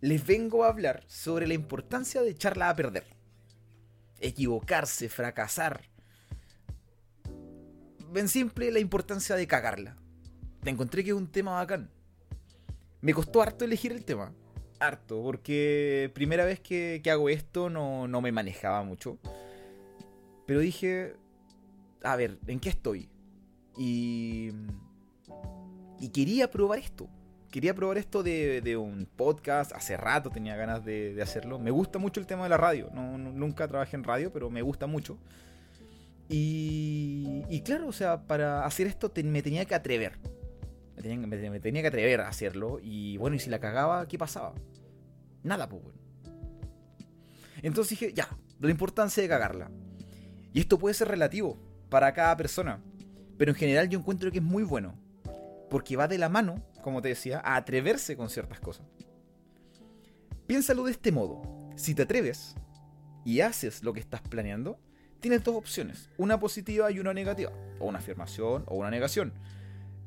les 0.00 0.26
vengo 0.26 0.64
a 0.64 0.68
hablar 0.68 1.04
sobre 1.06 1.46
la 1.46 1.54
importancia 1.54 2.22
de 2.22 2.30
echarla 2.30 2.68
a 2.68 2.76
perder. 2.76 3.04
Equivocarse, 4.20 5.08
fracasar. 5.08 5.88
En 8.14 8.28
simple, 8.28 8.70
la 8.70 8.80
importancia 8.80 9.36
de 9.36 9.46
cagarla. 9.46 9.96
Te 10.62 10.70
encontré 10.70 11.02
que 11.02 11.10
es 11.10 11.16
un 11.16 11.30
tema 11.30 11.52
bacán. 11.52 11.90
Me 13.00 13.14
costó 13.14 13.42
harto 13.42 13.64
elegir 13.64 13.92
el 13.92 14.04
tema. 14.04 14.32
Harto, 14.82 15.22
porque 15.22 16.10
primera 16.12 16.44
vez 16.44 16.58
que, 16.58 17.00
hago 17.10 17.28
esto 17.28 17.70
no, 17.70 18.08
no 18.08 18.20
me 18.20 18.32
manejaba 18.32 18.82
mucho. 18.82 19.18
Pero 20.46 20.58
dije, 20.58 21.14
a 22.02 22.16
ver, 22.16 22.38
¿en 22.46 22.58
qué 22.58 22.68
estoy? 22.70 23.08
Y, 23.78 24.50
y 26.00 26.08
quería 26.08 26.50
probar 26.50 26.80
esto. 26.80 27.08
Quería 27.52 27.74
probar 27.74 27.98
esto 27.98 28.22
de, 28.22 28.60
de 28.60 28.76
un 28.76 29.06
podcast. 29.06 29.72
Hace 29.72 29.96
rato 29.96 30.30
tenía 30.30 30.56
ganas 30.56 30.84
de, 30.84 31.16
hacerlo. 31.22 31.58
Me 31.58 31.70
gusta 31.70 31.98
mucho 31.98 32.18
el 32.18 32.26
tema 32.26 32.42
de 32.42 32.48
la 32.48 32.56
radio. 32.56 32.90
No, 32.92 33.16
nunca 33.18 33.68
trabajé 33.68 33.96
en 33.96 34.04
radio, 34.04 34.32
pero 34.32 34.50
me 34.50 34.62
gusta 34.62 34.86
mucho. 34.86 35.16
Y, 36.28 37.44
y 37.48 37.60
claro, 37.60 37.86
o 37.88 37.92
sea, 37.92 38.22
para 38.22 38.64
hacer 38.64 38.86
esto 38.86 39.12
me 39.22 39.42
tenía 39.42 39.64
que 39.64 39.74
atrever. 39.74 40.18
Me 40.96 41.60
tenía, 41.60 41.82
que 41.82 41.88
atrever 41.88 42.20
a 42.20 42.28
hacerlo. 42.28 42.78
Y 42.82 43.16
bueno, 43.16 43.36
y 43.36 43.38
si 43.38 43.50
la 43.50 43.60
cagaba, 43.60 44.06
¿qué 44.06 44.18
pasaba? 44.18 44.54
Nada, 45.42 45.68
pues 45.68 45.82
bueno. 45.82 45.98
Entonces 47.62 47.98
dije, 47.98 48.12
ya, 48.12 48.28
la 48.60 48.70
importancia 48.70 49.22
de 49.22 49.28
cagarla. 49.28 49.70
Y 50.52 50.60
esto 50.60 50.78
puede 50.78 50.94
ser 50.94 51.08
relativo 51.08 51.58
para 51.88 52.12
cada 52.12 52.36
persona. 52.36 52.82
Pero 53.38 53.52
en 53.52 53.56
general 53.56 53.88
yo 53.88 53.98
encuentro 53.98 54.30
que 54.30 54.38
es 54.38 54.44
muy 54.44 54.62
bueno. 54.62 54.94
Porque 55.70 55.96
va 55.96 56.08
de 56.08 56.18
la 56.18 56.28
mano, 56.28 56.62
como 56.82 57.00
te 57.00 57.08
decía, 57.08 57.40
a 57.44 57.56
atreverse 57.56 58.16
con 58.16 58.28
ciertas 58.28 58.60
cosas. 58.60 58.86
Piénsalo 60.46 60.84
de 60.84 60.92
este 60.92 61.12
modo. 61.12 61.42
Si 61.76 61.94
te 61.94 62.02
atreves 62.02 62.54
y 63.24 63.40
haces 63.40 63.82
lo 63.82 63.92
que 63.94 64.00
estás 64.00 64.20
planeando, 64.20 64.78
tienes 65.20 65.42
dos 65.42 65.56
opciones. 65.56 66.10
Una 66.18 66.38
positiva 66.38 66.90
y 66.90 66.98
una 66.98 67.14
negativa. 67.14 67.52
O 67.78 67.86
una 67.86 68.00
afirmación 68.00 68.64
o 68.66 68.76
una 68.76 68.90
negación. 68.90 69.32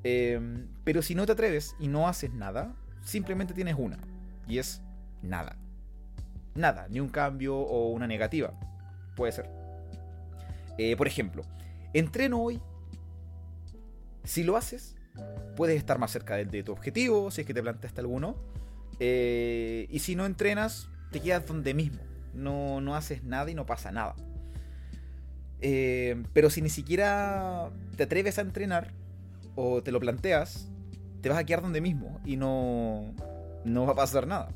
Eh, 0.07 0.39
pero 0.83 1.01
si 1.01 1.15
no 1.15 1.25
te 1.25 1.31
atreves 1.31 1.75
y 1.79 1.87
no 1.87 2.07
haces 2.07 2.31
nada, 2.31 2.75
simplemente 3.03 3.55
tienes 3.55 3.75
una. 3.75 3.97
Y 4.47 4.59
es 4.59 4.81
nada. 5.23 5.57
Nada, 6.53 6.87
ni 6.89 6.99
un 6.99 7.09
cambio 7.09 7.57
o 7.57 7.89
una 7.89 8.05
negativa. 8.05 8.53
Puede 9.15 9.31
ser. 9.31 9.49
Eh, 10.77 10.95
por 10.95 11.07
ejemplo, 11.07 11.43
entreno 11.93 12.39
hoy. 12.39 12.61
Si 14.23 14.43
lo 14.43 14.57
haces, 14.57 14.95
puedes 15.55 15.77
estar 15.77 15.97
más 15.97 16.11
cerca 16.11 16.35
de, 16.35 16.45
de 16.45 16.61
tu 16.61 16.71
objetivo, 16.71 17.31
si 17.31 17.41
es 17.41 17.47
que 17.47 17.53
te 17.55 17.63
planteaste 17.63 17.99
alguno. 18.01 18.35
Eh, 18.99 19.87
y 19.89 19.99
si 19.99 20.15
no 20.15 20.27
entrenas, 20.27 20.87
te 21.11 21.19
quedas 21.19 21.47
donde 21.47 21.73
mismo. 21.73 22.03
No, 22.35 22.79
no 22.79 22.95
haces 22.95 23.23
nada 23.23 23.49
y 23.49 23.55
no 23.55 23.65
pasa 23.65 23.91
nada. 23.91 24.15
Eh, 25.61 26.21
pero 26.33 26.51
si 26.51 26.61
ni 26.61 26.69
siquiera 26.69 27.71
te 27.95 28.03
atreves 28.03 28.37
a 28.37 28.41
entrenar 28.41 28.91
o 29.55 29.81
te 29.81 29.91
lo 29.91 29.99
planteas, 29.99 30.69
te 31.21 31.29
vas 31.29 31.37
a 31.37 31.43
quedar 31.43 31.61
donde 31.61 31.81
mismo 31.81 32.19
y 32.25 32.37
no, 32.37 33.13
no 33.63 33.85
va 33.85 33.93
a 33.93 33.95
pasar 33.95 34.27
nada. 34.27 34.49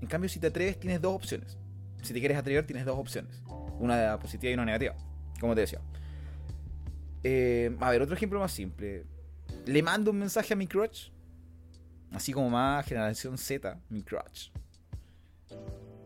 En 0.00 0.08
cambio, 0.08 0.28
si 0.28 0.38
te 0.38 0.48
atreves, 0.48 0.78
tienes 0.78 1.00
dos 1.00 1.14
opciones. 1.14 1.56
Si 2.02 2.12
te 2.12 2.20
quieres 2.20 2.36
atrever, 2.36 2.66
tienes 2.66 2.84
dos 2.84 2.98
opciones. 2.98 3.42
Una 3.78 4.18
positiva 4.18 4.50
y 4.50 4.54
una 4.54 4.64
negativa. 4.64 4.94
Como 5.40 5.54
te 5.54 5.62
decía. 5.62 5.80
Eh, 7.22 7.74
a 7.80 7.90
ver, 7.90 8.02
otro 8.02 8.14
ejemplo 8.14 8.38
más 8.38 8.52
simple. 8.52 9.04
Le 9.64 9.82
mando 9.82 10.10
un 10.10 10.18
mensaje 10.18 10.52
a 10.52 10.56
mi 10.56 10.66
crush. 10.66 11.10
Así 12.12 12.32
como 12.32 12.50
más 12.50 12.86
generación 12.86 13.36
Z, 13.36 13.80
mi 13.88 14.02
crush. 14.02 14.50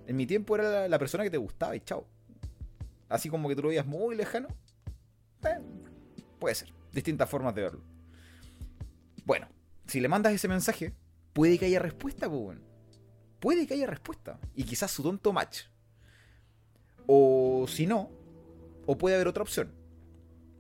En 0.06 0.16
mi 0.16 0.26
tiempo 0.26 0.54
era 0.54 0.70
la, 0.70 0.88
la 0.88 0.99
persona 0.99 1.25
que 1.25 1.30
te 1.30 1.37
gustaba 1.37 1.76
y 1.76 1.80
chao. 1.80 2.06
Así 3.08 3.28
como 3.28 3.49
que 3.49 3.56
tú 3.56 3.62
lo 3.62 3.68
veías 3.68 3.87
muy 3.87 4.14
lejano. 4.14 4.49
Eh, 5.44 5.58
puede 6.38 6.54
ser. 6.54 6.79
Distintas 6.92 7.28
formas 7.28 7.54
de 7.54 7.62
verlo. 7.62 7.82
Bueno, 9.25 9.49
si 9.87 10.00
le 10.00 10.09
mandas 10.09 10.32
ese 10.32 10.49
mensaje, 10.49 10.94
puede 11.32 11.59
que 11.59 11.66
haya 11.66 11.78
respuesta, 11.78 12.28
pues 12.28 12.40
bueno. 12.40 12.61
Puede 13.38 13.66
que 13.66 13.75
haya 13.75 13.87
respuesta. 13.87 14.38
Y 14.54 14.64
quizás 14.64 14.90
su 14.90 15.02
tonto 15.02 15.32
match. 15.32 15.62
O 17.06 17.66
si 17.68 17.87
no, 17.87 18.11
o 18.87 18.99
puede 18.99 19.14
haber 19.14 19.28
otra 19.28 19.42
opción. 19.42 19.73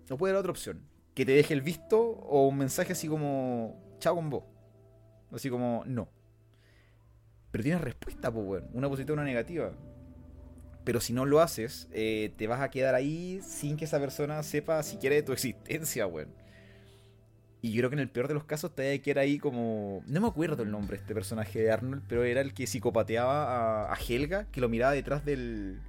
O 0.08 0.16
puede 0.16 0.32
haber 0.32 0.40
otra 0.40 0.52
opción. 0.52 0.86
Que 1.14 1.26
te 1.26 1.32
deje 1.32 1.54
el 1.54 1.62
visto 1.62 2.00
o 2.00 2.48
un 2.48 2.58
mensaje 2.58 2.92
así 2.92 3.08
como, 3.08 3.96
chao 3.98 4.14
con 4.14 4.30
vos. 4.30 4.44
Así 5.32 5.50
como, 5.50 5.82
no. 5.86 6.08
Pero 7.50 7.64
tienes 7.64 7.80
respuesta, 7.82 8.32
pues. 8.32 8.62
Una 8.72 8.88
positiva 8.88 9.14
y 9.14 9.18
una 9.18 9.24
negativa. 9.24 9.72
Pero 10.84 11.00
si 11.00 11.12
no 11.12 11.26
lo 11.26 11.40
haces, 11.40 11.88
eh, 11.92 12.32
te 12.36 12.46
vas 12.46 12.60
a 12.60 12.70
quedar 12.70 12.94
ahí 12.94 13.40
sin 13.42 13.76
que 13.76 13.84
esa 13.84 14.00
persona 14.00 14.42
sepa 14.42 14.82
siquiera 14.82 15.14
de 15.14 15.22
tu 15.22 15.32
existencia, 15.34 16.06
weón. 16.06 16.28
Y 17.62 17.72
yo 17.72 17.80
creo 17.80 17.90
que 17.90 17.96
en 17.96 18.00
el 18.00 18.08
peor 18.08 18.26
de 18.26 18.34
los 18.34 18.44
casos 18.44 18.74
te 18.74 18.88
vas 18.88 18.98
a 18.98 19.02
quedar 19.02 19.18
ahí 19.18 19.38
como. 19.38 20.02
No 20.06 20.20
me 20.20 20.28
acuerdo 20.28 20.62
el 20.62 20.70
nombre 20.70 20.96
de 20.96 21.02
este 21.02 21.12
personaje 21.12 21.60
de 21.60 21.70
Arnold, 21.70 22.02
pero 22.08 22.24
era 22.24 22.40
el 22.40 22.54
que 22.54 22.66
psicopateaba 22.66 23.92
a, 23.92 23.96
Helga, 23.96 24.46
que 24.50 24.62
lo 24.62 24.70
miraba 24.70 24.92
detrás 24.92 25.26
del, 25.26 25.80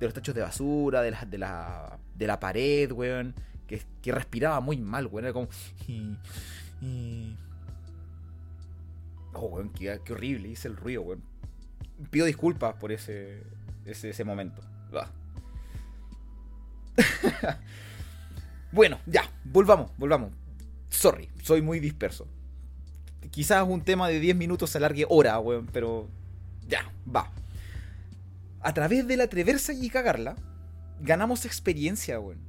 de 0.00 0.06
los 0.06 0.12
tachos 0.12 0.34
de 0.34 0.40
basura, 0.40 1.02
de 1.02 1.12
la, 1.12 1.24
de 1.24 1.38
la, 1.38 1.98
de 2.16 2.26
la 2.26 2.40
pared, 2.40 2.90
weón. 2.90 3.34
Que, 3.68 3.80
que 4.02 4.12
respiraba 4.12 4.60
muy 4.60 4.76
mal, 4.78 5.06
weón. 5.06 5.24
Era 5.24 5.32
como. 5.32 5.48
Oh, 9.34 9.46
weón, 9.46 9.70
qué, 9.70 10.00
qué 10.04 10.12
horrible. 10.12 10.48
Hice 10.48 10.66
el 10.66 10.76
ruido, 10.76 11.02
weón. 11.02 11.22
Pido 12.10 12.26
disculpas 12.26 12.74
por 12.74 12.90
ese, 12.90 13.44
ese, 13.84 14.10
ese 14.10 14.24
momento. 14.24 14.62
Bueno, 18.74 18.98
ya, 19.06 19.30
volvamos, 19.44 19.92
volvamos. 19.96 20.32
Sorry, 20.88 21.28
soy 21.44 21.62
muy 21.62 21.78
disperso. 21.78 22.26
Quizás 23.30 23.64
un 23.68 23.82
tema 23.82 24.08
de 24.08 24.18
10 24.18 24.34
minutos 24.34 24.70
se 24.70 24.78
alargue 24.78 25.06
hora, 25.08 25.38
weón, 25.38 25.68
pero 25.72 26.08
ya, 26.66 26.92
va. 27.06 27.30
A 28.60 28.74
través 28.74 29.06
del 29.06 29.20
atreverse 29.20 29.74
y 29.74 29.88
cagarla, 29.90 30.34
ganamos 31.00 31.44
experiencia, 31.44 32.18
weón. 32.18 32.40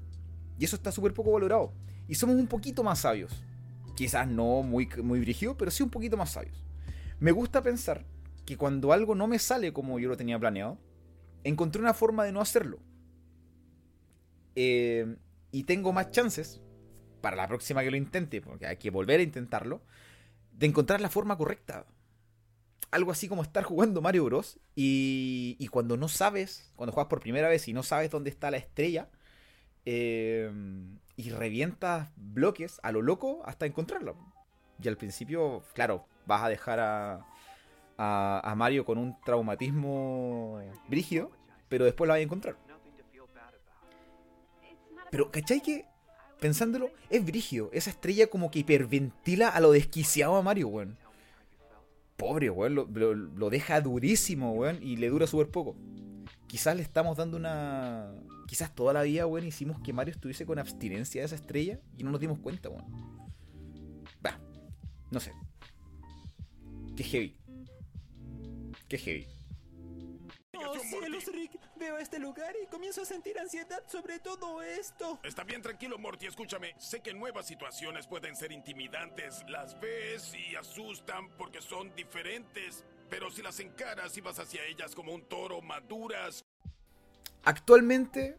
Y 0.58 0.66
eso 0.66 0.76
está 0.76 0.92
súper 0.92 1.14
poco 1.14 1.32
valorado. 1.32 1.72
Y 2.08 2.16
somos 2.16 2.38
un 2.38 2.48
poquito 2.48 2.82
más 2.84 3.02
sabios. 3.02 3.44
Quizás 3.96 4.28
no 4.28 4.64
muy, 4.64 4.90
muy 5.04 5.20
brígido, 5.20 5.56
pero 5.56 5.70
sí 5.70 5.84
un 5.84 5.92
poquito 5.92 6.18
más 6.18 6.32
sabios. 6.32 6.66
Me 7.20 7.34
gusta 7.34 7.62
pensar 7.62 8.04
que 8.48 8.58
cuando 8.58 8.92
algo 8.94 9.14
no 9.14 9.28
me 9.28 9.38
sale 9.38 9.74
como 9.74 10.00
yo 10.00 10.10
lo 10.10 10.18
tenía 10.18 10.40
planeado, 10.40 10.80
encontré 11.46 11.82
una 11.82 11.94
forma 11.94 12.26
de 12.26 12.34
no 12.34 12.42
hacerlo. 12.42 12.80
Eh, 14.56 15.16
y 15.52 15.64
tengo 15.64 15.94
más 15.94 16.12
chances, 16.12 16.62
para 17.22 17.38
la 17.38 17.48
próxima 17.48 17.84
que 17.84 17.92
lo 17.92 17.98
intente, 17.98 18.42
porque 18.42 18.68
hay 18.68 18.78
que 18.78 18.90
volver 18.90 19.20
a 19.20 19.24
intentarlo, 19.24 19.82
de 20.52 20.66
encontrar 20.66 21.00
la 21.00 21.10
forma 21.10 21.38
correcta. 21.38 21.86
Algo 22.92 23.12
así 23.12 23.28
como 23.28 23.44
estar 23.44 23.64
jugando 23.64 24.02
Mario 24.02 24.26
Bros. 24.26 24.60
Y, 24.76 25.56
y 25.60 25.68
cuando 25.68 25.98
no 25.98 26.08
sabes, 26.08 26.72
cuando 26.76 26.94
juegas 26.94 27.10
por 27.10 27.22
primera 27.22 27.48
vez 27.48 27.68
y 27.68 27.74
no 27.74 27.84
sabes 27.84 28.12
dónde 28.12 28.30
está 28.30 28.52
la 28.52 28.58
estrella, 28.58 29.10
eh, 29.86 30.52
y 31.16 31.30
revientas 31.30 32.10
bloques 32.16 32.80
a 32.84 32.92
lo 32.92 33.02
loco 33.02 33.42
hasta 33.46 33.66
encontrarlo. 33.66 34.18
Y 34.82 34.88
al 34.88 34.98
principio, 34.98 35.64
claro, 35.74 36.08
vas 36.26 36.44
a 36.44 36.50
dejar 36.50 36.80
a, 36.80 37.26
a, 37.98 38.54
Mario 38.56 38.86
con 38.86 38.98
un 38.98 39.20
traumatismo 39.22 40.60
brígido, 40.88 41.32
pero 41.70 41.86
después 41.86 42.08
lo 42.08 42.14
vas 42.14 42.20
a 42.20 42.24
encontrar. 42.24 42.58
Pero, 45.12 45.32
¿cachai 45.32 45.62
que? 45.62 45.86
Pensándolo, 46.40 46.90
es 47.10 47.26
brígido. 47.26 47.70
Esa 47.72 47.90
estrella 47.90 48.28
como 48.28 48.52
que 48.52 48.60
hiperventila 48.60 49.50
a 49.50 49.60
lo 49.62 49.72
desquiciado 49.72 50.36
a 50.36 50.42
Mario, 50.42 50.68
weón. 50.68 50.98
Pobre, 52.18 52.50
weón. 52.50 52.76
Lo 53.36 53.50
deja 53.50 53.80
durísimo, 53.82 54.52
weón. 54.54 54.84
Y 54.84 54.98
le 54.98 55.10
dura 55.10 55.28
súper 55.28 55.50
poco. 55.50 55.76
Quizás 56.48 56.76
le 56.76 56.82
estamos 56.82 57.18
dando 57.18 57.38
una... 57.38 58.14
Quizás 58.48 58.76
toda 58.76 58.94
la 58.94 59.04
vida, 59.04 59.26
weón, 59.26 59.48
hicimos 59.48 59.80
que 59.80 59.94
Mario 59.94 60.14
estuviese 60.14 60.46
con 60.46 60.60
abstinencia 60.60 61.22
de 61.22 61.26
esa 61.26 61.36
estrella 61.36 61.80
y 61.98 62.04
no 62.04 62.12
nos 62.12 62.20
dimos 62.20 62.40
cuenta, 62.40 62.70
weón. 62.70 62.86
Va. 64.26 64.40
No 65.12 65.20
sé. 65.20 65.32
Qué 66.96 67.04
heavy. 67.04 67.38
Qué 68.96 69.04
heavy. 69.04 69.28
Oh 70.58 70.80
cielos, 70.80 71.26
Rick, 71.34 71.60
veo 71.76 71.98
este 71.98 72.18
lugar 72.18 72.56
y 72.64 72.66
comienzo 72.68 73.02
a 73.02 73.06
sentir 73.06 73.38
ansiedad 73.38 73.84
sobre 73.88 74.20
todo 74.20 74.62
esto. 74.64 75.20
Está 75.24 75.44
bien, 75.44 75.62
tranquilo, 75.62 75.98
Morty, 76.00 76.28
escúchame. 76.28 76.74
Sé 76.80 77.02
que 77.02 77.14
nuevas 77.14 77.46
situaciones 77.46 78.08
pueden 78.08 78.36
ser 78.38 78.52
intimidantes. 78.54 79.44
Las 79.50 79.78
ves 79.82 80.32
y 80.34 80.56
asustan 80.56 81.30
porque 81.38 81.62
son 81.62 81.94
diferentes. 81.96 82.86
Pero 83.10 83.30
si 83.30 83.42
las 83.42 83.60
encaras 83.60 84.16
y 84.18 84.22
vas 84.22 84.40
hacia 84.40 84.64
ellas 84.66 84.96
como 84.96 85.14
un 85.14 85.24
toro, 85.28 85.62
maduras. 85.62 86.44
actualmente 87.44 88.38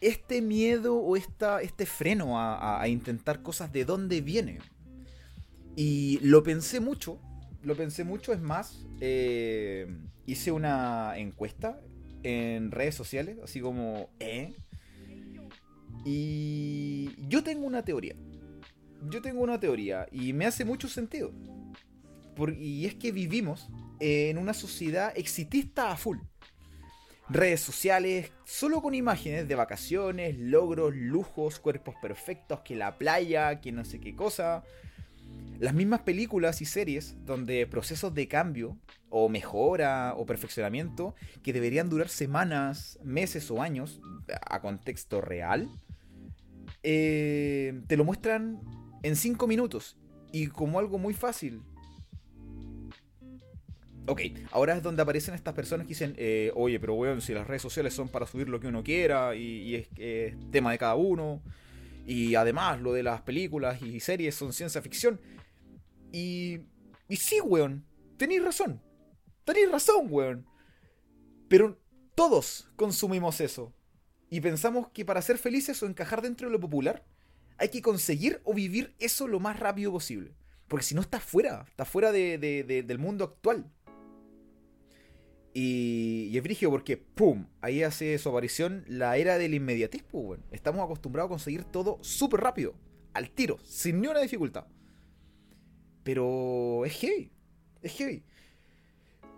este 0.00 0.40
miedo 0.42 0.94
o 0.96 1.16
esta, 1.16 1.60
este 1.62 1.86
freno 1.86 2.38
a, 2.38 2.56
a- 2.56 2.82
a 2.82 2.88
intentar 2.88 3.42
cosas 3.42 3.72
de 3.72 3.84
dónde 3.84 4.20
viene. 4.20 4.58
Y 5.76 6.18
lo 6.20 6.42
pensé 6.42 6.78
mucho, 6.78 7.20
lo 7.62 7.76
pensé 7.76 8.04
mucho, 8.04 8.32
es 8.32 8.40
más, 8.40 8.86
eh, 9.00 9.86
hice 10.26 10.52
una 10.52 11.16
encuesta 11.16 11.80
en 12.22 12.70
redes 12.70 12.94
sociales, 12.94 13.38
así 13.42 13.60
como, 13.60 14.10
¿eh? 14.20 14.54
Y 16.04 17.10
yo 17.28 17.42
tengo 17.42 17.66
una 17.66 17.84
teoría. 17.84 18.14
Yo 19.10 19.22
tengo 19.22 19.42
una 19.42 19.60
teoría 19.60 20.06
y 20.10 20.32
me 20.32 20.46
hace 20.46 20.64
mucho 20.64 20.88
sentido. 20.88 21.32
Y 22.58 22.86
es 22.86 22.94
que 22.94 23.12
vivimos 23.12 23.68
en 24.00 24.38
una 24.38 24.54
sociedad 24.54 25.12
exitista 25.16 25.90
a 25.90 25.96
full. 25.96 26.18
Redes 27.28 27.60
sociales, 27.60 28.32
solo 28.44 28.80
con 28.80 28.94
imágenes 28.94 29.46
de 29.48 29.54
vacaciones, 29.54 30.38
logros, 30.38 30.94
lujos, 30.94 31.58
cuerpos 31.58 31.94
perfectos, 32.00 32.60
que 32.60 32.74
la 32.74 32.96
playa, 32.96 33.60
que 33.60 33.70
no 33.70 33.84
sé 33.84 34.00
qué 34.00 34.16
cosa. 34.16 34.64
Las 35.58 35.74
mismas 35.74 36.00
películas 36.00 36.62
y 36.62 36.64
series 36.64 37.16
donde 37.26 37.66
procesos 37.66 38.14
de 38.14 38.28
cambio, 38.28 38.78
o 39.10 39.28
mejora, 39.28 40.14
o 40.16 40.24
perfeccionamiento, 40.24 41.14
que 41.42 41.52
deberían 41.52 41.88
durar 41.88 42.08
semanas, 42.08 42.98
meses 43.02 43.50
o 43.50 43.60
años, 43.60 44.00
a 44.48 44.60
contexto 44.60 45.20
real, 45.20 45.68
eh, 46.82 47.82
te 47.88 47.96
lo 47.96 48.04
muestran 48.04 48.60
en 49.02 49.16
5 49.16 49.46
minutos 49.46 49.96
y 50.32 50.46
como 50.46 50.78
algo 50.78 50.98
muy 50.98 51.14
fácil. 51.14 51.62
Ok, 54.06 54.22
ahora 54.52 54.76
es 54.76 54.82
donde 54.82 55.02
aparecen 55.02 55.34
estas 55.34 55.54
personas 55.54 55.86
que 55.86 55.90
dicen, 55.90 56.14
eh, 56.16 56.50
oye, 56.54 56.80
pero 56.80 56.94
weón, 56.94 57.20
si 57.20 57.34
las 57.34 57.46
redes 57.46 57.62
sociales 57.62 57.92
son 57.92 58.08
para 58.08 58.26
subir 58.26 58.48
lo 58.48 58.58
que 58.60 58.68
uno 58.68 58.82
quiera 58.82 59.34
y, 59.34 59.42
y 59.42 59.74
es, 59.74 60.34
tema 60.50 60.70
de 60.70 60.78
cada 60.78 60.94
uno, 60.94 61.42
y 62.08 62.34
además 62.34 62.80
lo 62.80 62.92
de 62.94 63.02
las 63.02 63.20
películas 63.22 63.82
y 63.82 64.00
series 64.00 64.34
son 64.34 64.52
ciencia 64.54 64.80
ficción. 64.80 65.20
Y, 66.10 66.60
y 67.08 67.16
sí, 67.16 67.40
weón, 67.42 67.84
tenéis 68.16 68.42
razón, 68.42 68.82
tenéis 69.44 69.70
razón, 69.70 70.06
weón. 70.08 70.46
Pero 71.48 71.78
todos 72.14 72.70
consumimos 72.76 73.40
eso. 73.40 73.74
Y 74.30 74.40
pensamos 74.40 74.88
que 74.88 75.04
para 75.04 75.22
ser 75.22 75.38
felices 75.38 75.82
o 75.82 75.86
encajar 75.86 76.22
dentro 76.22 76.48
de 76.48 76.52
lo 76.52 76.60
popular, 76.60 77.04
hay 77.58 77.68
que 77.70 77.82
conseguir 77.82 78.40
o 78.44 78.54
vivir 78.54 78.94
eso 78.98 79.28
lo 79.28 79.38
más 79.40 79.58
rápido 79.58 79.92
posible. 79.92 80.34
Porque 80.66 80.84
si 80.84 80.94
no, 80.94 81.00
estás 81.00 81.22
fuera, 81.22 81.64
estás 81.68 81.88
fuera 81.88 82.12
de- 82.12 82.38
del 82.38 82.98
mundo 82.98 83.24
actual. 83.24 83.70
Y, 85.60 86.36
es 86.36 86.42
brígido 86.44 86.70
porque, 86.70 86.96
¡pum! 86.96 87.46
Ahí 87.60 87.82
hace 87.82 88.16
su 88.18 88.28
aparición 88.28 88.84
la 88.86 89.16
era 89.16 89.38
del 89.38 89.54
inmediatismo, 89.54 90.20
weón. 90.20 90.44
Estamos 90.52 90.84
acostumbrados 90.84 91.28
a 91.28 91.30
conseguir 91.30 91.64
todo 91.64 91.98
súper 92.00 92.40
rápido, 92.40 92.76
al 93.12 93.28
tiro, 93.30 93.58
sin 93.64 94.00
ni 94.00 94.06
una 94.06 94.20
dificultad. 94.20 94.68
Pero 96.04 96.84
es 96.84 96.92
heavy, 96.92 97.32
es 97.82 97.92
heavy. 97.92 98.22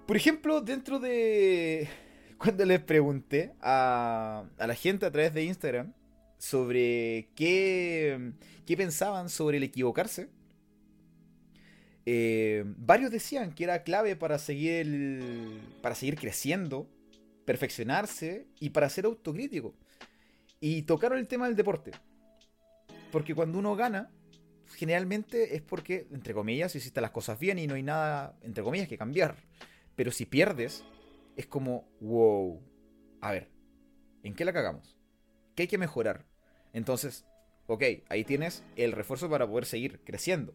Por 0.07 0.15
ejemplo, 0.15 0.61
dentro 0.61 0.99
de... 0.99 1.89
Cuando 2.39 2.67
les 2.67 2.81
pregunté 2.81 3.55
a, 3.63 4.45
a 4.59 4.67
la 4.67 4.75
gente 4.75 5.07
a 5.07 5.11
través 5.11 5.33
de 5.33 5.45
Instagram 5.45 5.95
sobre 6.37 7.31
qué, 7.35 8.33
qué 8.67 8.77
pensaban 8.77 9.31
sobre 9.31 9.57
el 9.57 9.63
equivocarse, 9.63 10.29
eh, 12.07 12.65
varios 12.67 13.11
decían 13.11 13.55
que 13.55 13.65
era 13.65 13.83
clave 13.83 14.17
para 14.17 14.39
seguir, 14.39 14.73
el- 14.73 15.61
para 15.81 15.95
seguir 15.95 16.17
creciendo, 16.17 16.89
perfeccionarse 17.45 18.47
y 18.59 18.71
para 18.71 18.89
ser 18.89 19.05
autocrítico. 19.05 19.75
Y 20.61 20.83
tocaron 20.83 21.19
el 21.19 21.27
tema 21.27 21.47
del 21.47 21.57
deporte. 21.57 21.93
Porque 23.11 23.35
cuando 23.35 23.59
uno 23.59 23.75
gana, 23.77 24.11
generalmente 24.77 25.57
es 25.57 25.63
porque, 25.63 26.07
entre 26.13 26.35
comillas, 26.35 26.75
hiciste 26.77 27.01
las 27.01 27.11
cosas 27.11 27.39
bien 27.39 27.59
y 27.59 27.67
no 27.67 27.75
hay 27.75 27.83
nada, 27.83 28.39
entre 28.43 28.63
comillas, 28.63 28.89
que 28.89 28.99
cambiar. 28.99 29.37
Pero 29.97 30.13
si 30.13 30.27
pierdes, 30.27 30.85
es 31.37 31.47
como, 31.47 31.89
wow. 32.01 32.63
A 33.21 33.33
ver, 33.33 33.49
¿en 34.23 34.35
qué 34.35 34.45
la 34.45 34.53
cagamos? 34.53 34.97
¿Qué 35.55 35.63
hay 35.65 35.69
que 35.69 35.79
mejorar? 35.79 36.25
Entonces, 36.73 37.25
ok, 37.67 37.83
ahí 38.09 38.25
tienes 38.25 38.63
el 38.77 38.93
refuerzo 38.93 39.29
para 39.29 39.47
poder 39.47 39.65
seguir 39.65 40.01
creciendo. 40.05 40.55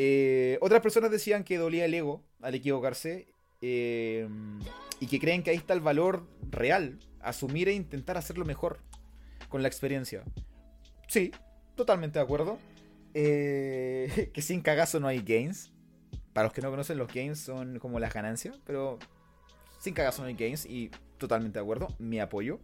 Eh, 0.00 0.58
otras 0.60 0.80
personas 0.80 1.10
decían 1.10 1.42
que 1.42 1.58
dolía 1.58 1.84
el 1.84 1.92
ego 1.92 2.22
al 2.40 2.54
equivocarse 2.54 3.34
eh, 3.60 4.28
y 5.00 5.08
que 5.08 5.18
creen 5.18 5.42
que 5.42 5.50
ahí 5.50 5.56
está 5.56 5.74
el 5.74 5.80
valor 5.80 6.24
real, 6.52 7.00
asumir 7.20 7.68
e 7.68 7.72
intentar 7.72 8.16
hacerlo 8.16 8.44
mejor 8.44 8.78
con 9.48 9.60
la 9.60 9.66
experiencia. 9.66 10.22
Sí, 11.08 11.32
totalmente 11.74 12.20
de 12.20 12.24
acuerdo. 12.24 12.60
Eh, 13.12 14.30
que 14.34 14.40
sin 14.40 14.60
cagazo 14.60 15.00
no 15.00 15.08
hay 15.08 15.20
gains. 15.20 15.72
Para 16.32 16.46
los 16.46 16.52
que 16.52 16.62
no 16.62 16.70
conocen, 16.70 16.96
los 16.96 17.12
gains 17.12 17.40
son 17.40 17.80
como 17.80 17.98
las 17.98 18.14
ganancias, 18.14 18.60
pero 18.64 19.00
sin 19.80 19.94
cagazo 19.94 20.22
no 20.22 20.28
hay 20.28 20.34
gains 20.34 20.64
y 20.64 20.92
totalmente 21.16 21.58
de 21.58 21.64
acuerdo, 21.64 21.88
me 21.98 22.20
apoyo. 22.20 22.60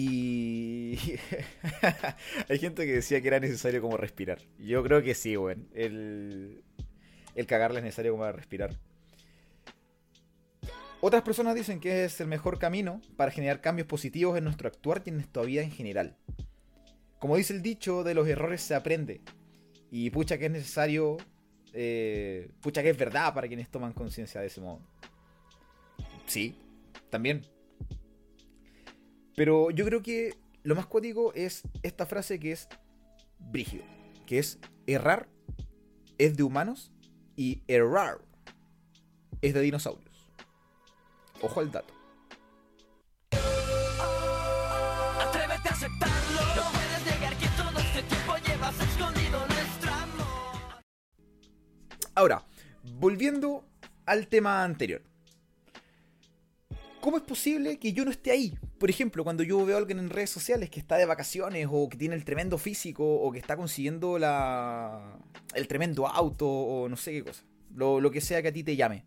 Y 0.00 0.96
hay 2.48 2.58
gente 2.60 2.86
que 2.86 2.92
decía 2.92 3.20
que 3.20 3.26
era 3.26 3.40
necesario 3.40 3.82
como 3.82 3.96
respirar. 3.96 4.38
Yo 4.56 4.84
creo 4.84 5.02
que 5.02 5.16
sí, 5.16 5.36
weón. 5.36 5.68
El, 5.74 6.62
el 7.34 7.46
cagarle 7.46 7.78
es 7.78 7.84
necesario 7.84 8.12
como 8.12 8.30
respirar. 8.30 8.78
Otras 11.00 11.22
personas 11.22 11.56
dicen 11.56 11.80
que 11.80 12.04
es 12.04 12.20
el 12.20 12.28
mejor 12.28 12.60
camino 12.60 13.00
para 13.16 13.32
generar 13.32 13.60
cambios 13.60 13.88
positivos 13.88 14.38
en 14.38 14.44
nuestro 14.44 14.68
actuar 14.68 15.02
y 15.04 15.08
en 15.08 15.16
nuestra 15.16 15.42
vida 15.42 15.62
en 15.62 15.72
general. 15.72 16.16
Como 17.18 17.36
dice 17.36 17.52
el 17.52 17.62
dicho, 17.62 18.04
de 18.04 18.14
los 18.14 18.28
errores 18.28 18.60
se 18.62 18.76
aprende. 18.76 19.20
Y 19.90 20.10
pucha 20.10 20.38
que 20.38 20.46
es 20.46 20.52
necesario, 20.52 21.16
eh, 21.72 22.52
pucha 22.60 22.84
que 22.84 22.90
es 22.90 22.96
verdad 22.96 23.34
para 23.34 23.48
quienes 23.48 23.68
toman 23.68 23.92
conciencia 23.94 24.40
de 24.40 24.46
ese 24.46 24.60
modo. 24.60 24.80
Sí, 26.26 26.54
también. 27.10 27.57
Pero 29.38 29.70
yo 29.70 29.84
creo 29.84 30.02
que 30.02 30.36
lo 30.64 30.74
más 30.74 30.86
cuático 30.86 31.32
es 31.32 31.62
esta 31.84 32.06
frase 32.06 32.40
que 32.40 32.50
es 32.50 32.68
brígido. 33.38 33.84
Que 34.26 34.40
es 34.40 34.58
errar 34.88 35.28
es 36.18 36.36
de 36.36 36.42
humanos 36.42 36.90
y 37.36 37.62
errar 37.68 38.18
es 39.40 39.54
de 39.54 39.60
dinosaurios. 39.60 40.28
Ojo 41.40 41.60
al 41.60 41.70
dato. 41.70 41.94
Atrévete 45.20 45.68
a 45.68 45.72
aceptarlo. 45.72 46.40
No 46.56 46.72
puedes 46.72 47.06
negar 47.06 47.36
que 47.36 47.46
todo 47.56 47.78
este 47.78 48.02
tiempo 48.02 48.34
llevas 48.44 48.80
escondido 48.80 49.46
nuestro 49.46 49.92
amor. 49.92 50.82
Ahora, 52.16 52.44
volviendo 52.82 53.64
al 54.04 54.26
tema 54.26 54.64
anterior. 54.64 55.02
¿Cómo 57.00 57.18
es 57.18 57.22
posible 57.22 57.78
que 57.78 57.92
yo 57.92 58.04
no 58.04 58.10
esté 58.10 58.32
ahí? 58.32 58.58
Por 58.78 58.90
ejemplo, 58.90 59.24
cuando 59.24 59.42
yo 59.42 59.64
veo 59.66 59.76
a 59.76 59.80
alguien 59.80 59.98
en 59.98 60.08
redes 60.10 60.30
sociales 60.30 60.70
que 60.70 60.78
está 60.78 60.96
de 60.96 61.04
vacaciones 61.04 61.66
o 61.70 61.88
que 61.88 61.96
tiene 61.96 62.14
el 62.14 62.24
tremendo 62.24 62.58
físico 62.58 63.04
o 63.04 63.32
que 63.32 63.38
está 63.38 63.56
consiguiendo 63.56 64.18
la... 64.18 65.18
el 65.54 65.66
tremendo 65.66 66.06
auto 66.06 66.48
o 66.48 66.88
no 66.88 66.96
sé 66.96 67.12
qué 67.12 67.24
cosa. 67.24 67.42
Lo, 67.74 68.00
lo 68.00 68.10
que 68.10 68.20
sea 68.20 68.40
que 68.40 68.48
a 68.48 68.52
ti 68.52 68.62
te 68.62 68.76
llame. 68.76 69.04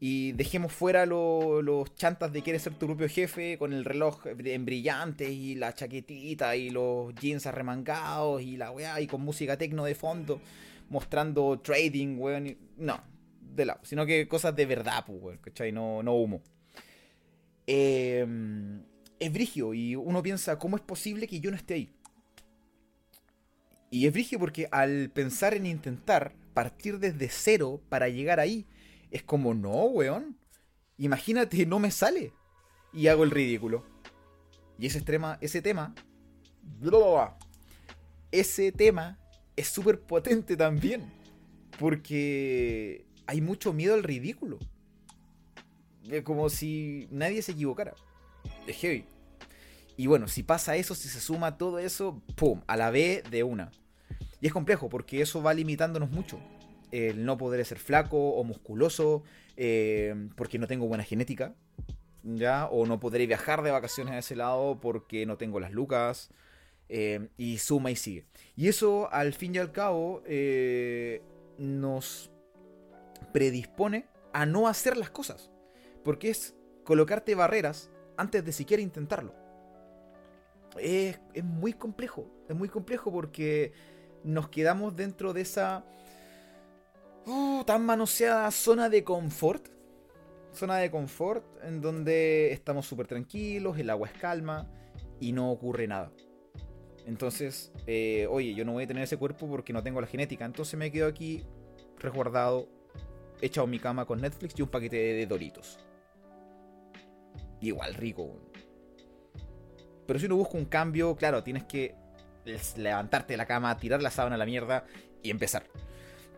Y 0.00 0.32
dejemos 0.32 0.72
fuera 0.72 1.06
lo- 1.06 1.60
los 1.62 1.94
chantas 1.96 2.32
de 2.32 2.42
quieres 2.42 2.62
ser 2.62 2.74
tu 2.74 2.86
propio 2.86 3.08
jefe 3.08 3.58
con 3.58 3.72
el 3.72 3.84
reloj 3.84 4.26
en 4.26 4.64
brillantes 4.64 5.28
y 5.30 5.54
la 5.56 5.74
chaquetita 5.74 6.54
y 6.54 6.70
los 6.70 7.14
jeans 7.16 7.46
arremangados 7.46 8.42
y 8.42 8.56
la 8.56 8.70
weá 8.70 9.00
y 9.00 9.06
con 9.08 9.22
música 9.22 9.56
tecno 9.58 9.84
de 9.84 9.94
fondo 9.96 10.40
mostrando 10.90 11.58
trading, 11.60 12.16
weón. 12.18 12.56
No, 12.76 13.00
de 13.40 13.64
lado. 13.64 13.80
Sino 13.82 14.06
que 14.06 14.28
cosas 14.28 14.54
de 14.54 14.66
verdad, 14.66 15.02
pues, 15.06 15.18
weón, 15.20 15.38
¿cachai? 15.38 15.72
No, 15.72 16.02
no 16.02 16.14
humo. 16.14 16.42
Eh, 17.66 18.24
es 19.20 19.32
brigio 19.32 19.74
y 19.74 19.96
uno 19.96 20.22
piensa, 20.22 20.58
¿cómo 20.58 20.76
es 20.76 20.82
posible 20.82 21.26
que 21.26 21.40
yo 21.40 21.50
no 21.50 21.56
esté 21.56 21.74
ahí? 21.74 21.92
Y 23.90 24.06
es 24.06 24.12
brigio 24.12 24.38
porque 24.38 24.68
al 24.70 25.10
pensar 25.10 25.54
en 25.54 25.66
intentar 25.66 26.34
partir 26.54 26.98
desde 26.98 27.28
cero 27.28 27.80
para 27.88 28.08
llegar 28.08 28.40
ahí, 28.40 28.66
es 29.10 29.22
como, 29.22 29.54
no, 29.54 29.84
weón. 29.84 30.36
Imagínate, 30.98 31.64
no 31.66 31.78
me 31.78 31.90
sale. 31.90 32.32
Y 32.92 33.06
hago 33.06 33.24
el 33.24 33.30
ridículo. 33.30 33.84
Y 34.78 34.86
ese, 34.86 34.98
extrema, 34.98 35.38
ese 35.40 35.62
tema... 35.62 35.94
Ese 38.30 38.72
tema 38.72 39.18
es 39.56 39.68
súper 39.68 40.00
potente 40.00 40.56
también. 40.56 41.10
Porque 41.78 43.06
hay 43.26 43.40
mucho 43.40 43.72
miedo 43.72 43.94
al 43.94 44.02
ridículo. 44.02 44.58
Como 46.24 46.50
si 46.50 47.08
nadie 47.10 47.40
se 47.40 47.52
equivocara. 47.52 47.94
Es 48.68 48.76
heavy. 48.76 49.04
Y 49.96 50.06
bueno, 50.06 50.28
si 50.28 50.42
pasa 50.44 50.76
eso, 50.76 50.94
si 50.94 51.08
se 51.08 51.20
suma 51.20 51.58
todo 51.58 51.78
eso, 51.80 52.22
¡pum! 52.36 52.60
A 52.68 52.76
la 52.76 52.90
vez 52.90 53.28
de 53.30 53.42
una. 53.42 53.72
Y 54.40 54.46
es 54.46 54.52
complejo 54.52 54.88
porque 54.88 55.20
eso 55.20 55.42
va 55.42 55.54
limitándonos 55.54 56.10
mucho. 56.10 56.38
El 56.92 57.24
no 57.24 57.36
poder 57.36 57.64
ser 57.64 57.78
flaco 57.78 58.30
o 58.30 58.44
musculoso, 58.44 59.24
eh, 59.56 60.14
porque 60.36 60.58
no 60.58 60.66
tengo 60.68 60.86
buena 60.86 61.02
genética. 61.02 61.54
¿ya? 62.22 62.66
O 62.66 62.86
no 62.86 63.00
podré 63.00 63.26
viajar 63.26 63.62
de 63.62 63.70
vacaciones 63.70 64.14
a 64.14 64.18
ese 64.18 64.36
lado 64.36 64.78
porque 64.80 65.26
no 65.26 65.36
tengo 65.36 65.60
las 65.60 65.72
lucas. 65.72 66.30
eh, 66.90 67.28
y 67.36 67.58
suma 67.58 67.90
y 67.90 67.96
sigue. 67.96 68.24
Y 68.56 68.68
eso, 68.68 69.12
al 69.12 69.34
fin 69.34 69.54
y 69.54 69.58
al 69.58 69.72
cabo, 69.72 70.22
eh, 70.26 71.22
nos 71.58 72.30
predispone 73.32 74.06
a 74.32 74.46
no 74.46 74.68
hacer 74.68 74.96
las 74.96 75.10
cosas. 75.10 75.50
Porque 76.02 76.30
es 76.30 76.54
colocarte 76.84 77.34
barreras 77.34 77.90
antes 78.18 78.44
de 78.44 78.52
siquiera 78.52 78.82
intentarlo. 78.82 79.32
Es, 80.78 81.18
muy 81.42 81.72
complejo. 81.72 82.30
Es 82.48 82.54
muy 82.54 82.68
complejo 82.68 83.10
porque 83.10 83.72
nos 84.24 84.48
quedamos 84.48 84.94
dentro 84.94 85.32
de 85.32 85.40
esa 85.40 85.84
uh, 87.26 87.64
tan 87.64 87.86
manoseada 87.86 88.50
zona 88.50 88.90
de 88.90 89.02
confort. 89.04 89.68
Zona 90.52 90.76
de 90.78 90.90
confort 90.90 91.44
en 91.62 91.80
donde 91.80 92.52
estamos 92.52 92.86
súper 92.86 93.06
tranquilos, 93.06 93.78
el 93.78 93.90
agua 93.90 94.08
es 94.08 94.18
calma 94.18 94.68
y 95.20 95.32
no 95.32 95.50
ocurre 95.50 95.86
nada. 95.86 96.10
Entonces, 97.06 97.72
eh, 97.86 98.26
oye, 98.28 98.54
yo 98.54 98.64
no 98.64 98.72
voy 98.72 98.84
a 98.84 98.86
tener 98.86 99.04
ese 99.04 99.16
cuerpo 99.16 99.48
porque 99.48 99.72
no 99.72 99.82
tengo 99.82 100.00
la 100.00 100.06
genética. 100.06 100.44
Entonces 100.44 100.78
me 100.78 100.90
quedo 100.90 101.06
aquí 101.06 101.44
resguardado, 101.98 102.68
echado 103.40 103.66
en 103.66 103.70
mi 103.70 103.78
cama 103.78 104.04
con 104.06 104.20
Netflix 104.20 104.54
y 104.58 104.62
un 104.62 104.68
paquete 104.68 104.96
de 104.96 105.26
Doritos. 105.26 105.87
Igual 107.60 107.94
rico. 107.94 108.38
Pero 110.06 110.18
si 110.18 110.26
uno 110.26 110.36
busca 110.36 110.56
un 110.56 110.64
cambio, 110.64 111.16
claro, 111.16 111.42
tienes 111.42 111.64
que 111.64 111.94
levantarte 112.76 113.34
de 113.34 113.36
la 113.36 113.46
cama, 113.46 113.76
tirar 113.76 114.02
la 114.02 114.10
sábana 114.10 114.36
a 114.36 114.38
la 114.38 114.46
mierda 114.46 114.84
y 115.22 115.30
empezar. 115.30 115.64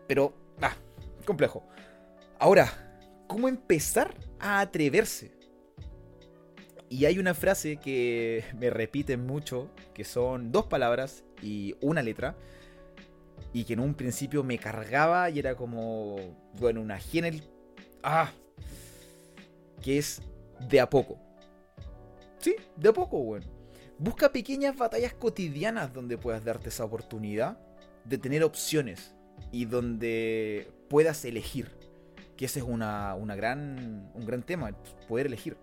Pero, 0.07 0.33
ah, 0.61 0.75
complejo. 1.25 1.65
Ahora, 2.39 2.67
¿cómo 3.27 3.47
empezar 3.47 4.13
a 4.39 4.59
atreverse? 4.59 5.31
Y 6.89 7.05
hay 7.05 7.19
una 7.19 7.33
frase 7.33 7.77
que 7.77 8.43
me 8.59 8.69
repiten 8.69 9.25
mucho, 9.25 9.69
que 9.93 10.03
son 10.03 10.51
dos 10.51 10.65
palabras 10.65 11.23
y 11.41 11.75
una 11.79 12.01
letra, 12.01 12.35
y 13.53 13.63
que 13.63 13.73
en 13.73 13.79
un 13.79 13.93
principio 13.93 14.43
me 14.43 14.57
cargaba 14.57 15.29
y 15.29 15.39
era 15.39 15.55
como, 15.55 16.17
bueno, 16.59 16.81
una 16.81 16.99
genel... 16.99 17.43
Ah, 18.03 18.31
que 19.81 19.97
es 19.97 20.21
de 20.67 20.79
a 20.79 20.89
poco. 20.89 21.19
Sí, 22.39 22.55
de 22.75 22.89
a 22.89 22.93
poco, 22.93 23.23
bueno. 23.23 23.45
Busca 23.97 24.31
pequeñas 24.31 24.75
batallas 24.75 25.13
cotidianas 25.13 25.93
donde 25.93 26.17
puedas 26.17 26.43
darte 26.43 26.69
esa 26.69 26.85
oportunidad 26.85 27.59
de 28.03 28.17
tener 28.17 28.43
opciones 28.43 29.15
y 29.51 29.65
donde 29.65 30.71
puedas 30.89 31.23
elegir. 31.25 31.69
Que 32.35 32.45
ese 32.45 32.59
es 32.59 32.65
una, 32.65 33.13
una 33.13 33.35
gran, 33.35 34.11
un 34.15 34.25
gran 34.25 34.41
tema, 34.43 34.75
poder 35.07 35.27
elegir. 35.27 35.57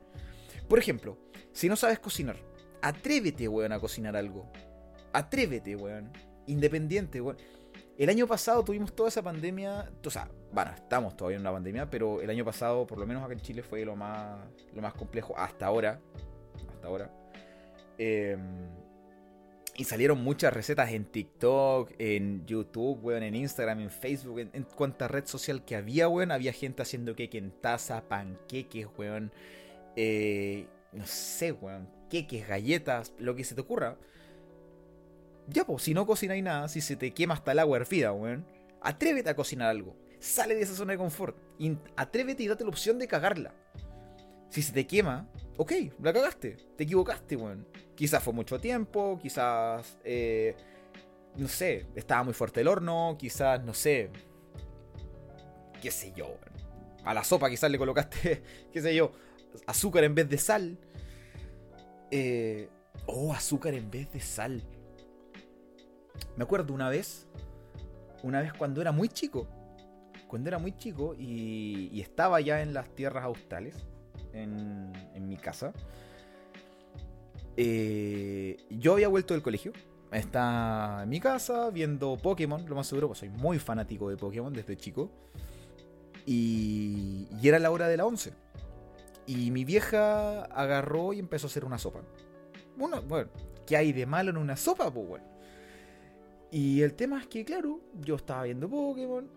Por 0.68 0.78
ejemplo, 0.78 1.18
si 1.52 1.68
no 1.68 1.74
sabes 1.74 1.98
cocinar, 1.98 2.36
atrévete, 2.82 3.48
weón, 3.48 3.72
a 3.72 3.80
cocinar 3.80 4.16
algo. 4.16 4.50
Atrévete, 5.12 5.74
weón. 5.74 6.12
Independiente, 6.46 7.20
weón. 7.20 7.38
El 7.98 8.08
año 8.08 8.28
pasado 8.28 8.64
tuvimos 8.64 8.94
toda 8.94 9.08
esa 9.08 9.22
pandemia, 9.22 9.90
o 10.04 10.10
sea, 10.10 10.30
bueno, 10.52 10.70
estamos 10.72 11.16
todavía 11.16 11.34
en 11.34 11.40
una 11.40 11.50
pandemia, 11.50 11.90
pero 11.90 12.22
el 12.22 12.30
año 12.30 12.44
pasado, 12.44 12.86
por 12.86 12.96
lo 12.96 13.04
menos 13.04 13.24
acá 13.24 13.32
en 13.32 13.40
Chile, 13.40 13.64
fue 13.64 13.84
lo 13.84 13.96
más, 13.96 14.38
lo 14.72 14.80
más 14.80 14.94
complejo 14.94 15.36
hasta 15.36 15.66
ahora. 15.66 16.00
Hasta 16.72 16.86
ahora. 16.86 17.10
Eh, 17.98 18.38
y 19.78 19.82
salieron 19.82 20.22
muchas 20.22 20.52
recetas 20.52 20.92
en 20.92 21.06
TikTok, 21.06 21.92
en 21.98 22.46
YouTube, 22.46 23.00
weón, 23.02 23.24
en 23.24 23.34
Instagram, 23.34 23.80
en 23.80 23.90
Facebook, 23.90 24.38
en, 24.40 24.50
en 24.52 24.62
cuanta 24.62 25.08
red 25.08 25.26
social 25.26 25.64
que 25.64 25.74
había, 25.74 26.08
weón. 26.08 26.30
Había 26.30 26.52
gente 26.52 26.82
haciendo 26.82 27.16
cake 27.16 27.34
en 27.34 27.50
taza, 27.50 28.08
panqueques, 28.08 28.86
weón. 28.96 29.32
Eh, 29.96 30.68
no 30.92 31.04
sé, 31.04 31.50
weón. 31.50 31.88
Queques, 32.10 32.46
galletas, 32.46 33.12
lo 33.18 33.34
que 33.34 33.42
se 33.42 33.56
te 33.56 33.60
ocurra. 33.60 33.96
Ya, 35.48 35.64
pues, 35.64 35.82
si 35.82 35.94
no 35.94 36.06
cocináis 36.06 36.42
nada, 36.42 36.68
si 36.68 36.80
se 36.80 36.94
te 36.96 37.12
quema 37.14 37.34
hasta 37.34 37.52
el 37.52 37.58
agua 37.58 37.78
hervida, 37.78 38.12
weón. 38.12 38.46
Atrévete 38.82 39.30
a 39.30 39.34
cocinar 39.36 39.68
algo. 39.70 39.96
Sale 40.20 40.54
de 40.54 40.62
esa 40.62 40.74
zona 40.74 40.92
de 40.92 40.98
confort. 40.98 41.36
In- 41.58 41.80
atrévete 41.96 42.42
y 42.42 42.48
date 42.48 42.64
la 42.64 42.70
opción 42.70 42.98
de 42.98 43.06
cagarla. 43.08 43.54
Si 44.50 44.62
se 44.62 44.72
te 44.72 44.86
quema, 44.86 45.28
ok, 45.56 45.72
la 46.02 46.12
cagaste. 46.12 46.56
Te 46.76 46.84
equivocaste, 46.84 47.36
weón. 47.36 47.66
Quizás 47.94 48.22
fue 48.22 48.32
mucho 48.32 48.58
tiempo, 48.60 49.18
quizás. 49.20 49.98
eh, 50.04 50.54
no 51.36 51.46
sé, 51.48 51.86
estaba 51.94 52.24
muy 52.24 52.34
fuerte 52.34 52.60
el 52.60 52.68
horno, 52.68 53.16
quizás, 53.18 53.62
no 53.64 53.72
sé. 53.74 54.10
Qué 55.80 55.90
sé 55.90 56.12
yo, 56.16 56.26
weón. 56.26 56.58
A 57.04 57.14
la 57.14 57.24
sopa 57.24 57.48
quizás 57.48 57.70
le 57.70 57.78
colocaste, 57.78 58.42
qué 58.72 58.82
sé 58.82 58.94
yo, 58.94 59.12
azúcar 59.66 60.04
en 60.04 60.14
vez 60.14 60.28
de 60.28 60.36
sal. 60.38 60.78
Eh, 62.10 62.68
oh, 63.06 63.32
azúcar 63.32 63.74
en 63.74 63.90
vez 63.90 64.10
de 64.12 64.20
sal. 64.20 64.62
Me 66.38 66.44
acuerdo 66.44 66.72
una 66.72 66.88
vez, 66.88 67.26
una 68.22 68.40
vez 68.40 68.52
cuando 68.52 68.80
era 68.80 68.92
muy 68.92 69.08
chico, 69.08 69.48
cuando 70.28 70.48
era 70.48 70.60
muy 70.60 70.70
chico 70.70 71.16
y, 71.18 72.00
estaba 72.00 72.40
ya 72.40 72.62
en 72.62 72.72
las 72.72 72.94
tierras 72.94 73.24
australes, 73.24 73.74
en, 74.32 74.92
mi 75.26 75.36
casa, 75.36 75.72
eh, 77.56 78.56
yo 78.70 78.92
había 78.92 79.08
vuelto 79.08 79.34
del 79.34 79.42
colegio, 79.42 79.72
estaba 80.12 81.02
en 81.02 81.08
mi 81.08 81.18
casa 81.18 81.70
viendo 81.70 82.16
Pokémon, 82.16 82.64
lo 82.68 82.76
más 82.76 82.86
seguro, 82.86 83.08
pues 83.08 83.18
soy 83.18 83.30
muy 83.30 83.58
fanático 83.58 84.08
de 84.08 84.16
Pokémon 84.16 84.52
desde 84.52 84.76
chico, 84.76 85.10
y, 86.24 87.26
era 87.42 87.58
la 87.58 87.72
hora 87.72 87.88
de 87.88 87.96
la 87.96 88.06
11. 88.06 88.32
Y 89.26 89.50
mi 89.50 89.64
vieja 89.64 90.44
agarró 90.44 91.12
y 91.12 91.18
empezó 91.18 91.48
a 91.48 91.50
hacer 91.50 91.64
una 91.64 91.78
sopa. 91.78 92.02
Bueno, 92.76 93.02
¿qué 93.66 93.76
hay 93.76 93.92
de 93.92 94.06
malo 94.06 94.30
en 94.30 94.36
una 94.36 94.56
sopa, 94.56 94.88
pues, 94.88 95.08
bueno? 95.08 95.37
Y 96.50 96.82
el 96.82 96.94
tema 96.94 97.20
es 97.20 97.26
que, 97.26 97.44
claro, 97.44 97.80
yo 98.00 98.16
estaba 98.16 98.44
viendo 98.44 98.68
Pokémon. 98.68 99.28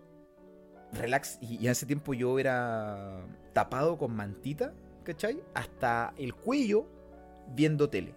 Relax. 0.94 1.40
Y, 1.42 1.58
y 1.58 1.66
en 1.66 1.72
ese 1.72 1.86
tiempo 1.86 2.14
yo 2.14 2.40
era 2.40 3.26
tapado 3.54 3.98
con 3.98 4.16
mantita, 4.16 4.74
¿cachai? 5.04 5.42
Hasta 5.54 6.14
el 6.18 6.34
cuello 6.34 6.88
viendo 7.54 7.90
tele. 7.90 8.16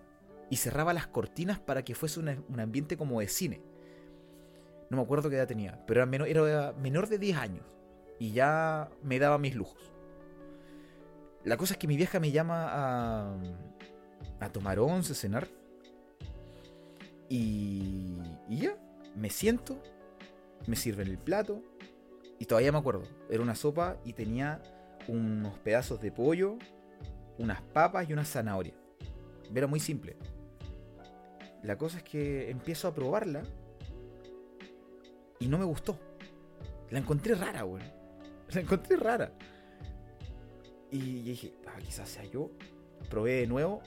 Y 0.51 0.57
cerraba 0.57 0.93
las 0.93 1.07
cortinas 1.07 1.59
para 1.59 1.85
que 1.85 1.95
fuese 1.95 2.21
un 2.21 2.61
ambiente 2.61 2.97
como 2.97 3.21
de 3.21 3.29
cine. 3.29 3.61
No 4.91 4.97
me 4.99 5.03
acuerdo 5.03 5.31
qué 5.31 5.37
edad 5.37 5.49
tenía, 5.49 5.83
pero 5.87 6.01
era 6.01 6.07
menor, 6.07 6.29
era 6.29 6.73
menor 6.75 7.09
de 7.09 7.19
10 7.19 7.37
años. 7.37 7.65
Y 8.19 8.33
ya 8.33 8.91
me 9.03 9.19
daba 9.19 9.39
mis 9.39 9.55
lujos. 9.55 9.93
La 11.43 11.57
cosa 11.57 11.75
es 11.75 11.79
que 11.79 11.89
mi 11.89 11.97
vieja 11.97 12.21
me 12.21 12.31
llama 12.31 12.69
a, 12.69 13.37
a 14.41 14.53
tomar 14.53 14.79
once, 14.79 15.15
cenar. 15.15 15.49
Y, 17.29 18.21
y 18.49 18.59
ya, 18.59 18.77
me 19.15 19.31
siento, 19.31 19.81
me 20.67 20.77
sirven 20.77 21.09
el 21.09 21.19
plato. 21.19 21.63
Y 22.39 22.47
todavía 22.47 22.73
me 22.73 22.79
acuerdo, 22.79 23.03
era 23.31 23.43
una 23.43 23.55
sopa 23.55 23.97
y 24.05 24.13
tenía 24.13 24.61
unos 25.09 25.59
pedazos 25.61 26.01
de 26.01 26.11
pollo, 26.11 26.59
unas 27.39 27.63
papas 27.63 28.09
y 28.09 28.13
una 28.13 28.25
zanahoria. 28.25 28.75
Era 29.55 29.67
muy 29.67 29.81
simple. 29.81 30.17
La 31.63 31.79
cosa 31.79 31.99
es 31.99 32.03
que 32.03 32.51
empiezo 32.51 32.89
a 32.89 32.95
probarla 32.95 33.43
y 35.39 35.49
no 35.49 35.59
me 35.59 35.65
gustó. 35.65 35.99
La 36.91 36.99
encontré 36.99 37.35
rara, 37.35 37.65
weón. 37.65 37.83
La 38.55 38.61
encontré 38.61 38.97
rara. 38.97 39.33
Y 40.91 41.23
dije, 41.23 41.55
ah, 41.67 41.79
quizás 41.79 42.09
sea 42.09 42.25
yo. 42.25 42.51
Probé 43.09 43.35
de 43.41 43.47
nuevo 43.47 43.81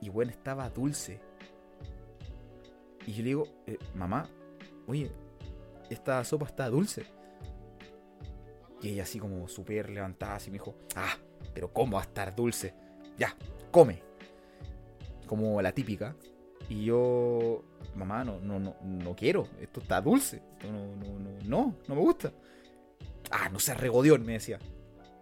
y 0.00 0.08
bueno, 0.08 0.30
estaba 0.30 0.68
dulce. 0.70 1.20
Y 3.06 3.12
yo 3.12 3.18
le 3.22 3.28
digo, 3.28 3.44
"Eh, 3.66 3.78
mamá, 3.94 4.28
oye, 4.86 5.10
esta 5.90 6.22
sopa 6.24 6.46
está 6.46 6.68
dulce. 6.68 7.04
Y 8.82 8.90
ella 8.90 9.04
así 9.04 9.18
como 9.18 9.48
súper 9.48 9.88
levantada, 9.90 10.36
así 10.36 10.50
me 10.50 10.56
dijo, 10.56 10.74
ah, 10.96 11.14
pero 11.54 11.72
¿cómo 11.72 11.96
va 11.96 12.02
a 12.02 12.04
estar 12.04 12.34
dulce? 12.34 12.74
Ya, 13.16 13.34
come. 13.70 14.02
Como 15.26 15.60
la 15.62 15.72
típica. 15.72 16.14
Y 16.68 16.84
yo, 16.86 17.62
mamá, 17.94 18.24
no, 18.24 18.40
no, 18.40 18.58
no, 18.58 18.76
no 18.82 19.16
quiero, 19.16 19.46
esto 19.60 19.80
está 19.80 20.00
dulce. 20.00 20.42
No, 20.62 20.72
no, 20.72 20.96
no, 20.96 21.18
no, 21.18 21.30
no, 21.44 21.76
no 21.88 21.94
me 21.94 22.00
gusta. 22.00 22.32
Ah, 23.30 23.48
no 23.50 23.58
seas 23.58 23.78
regodión, 23.80 24.24
me 24.24 24.34
decía. 24.34 24.58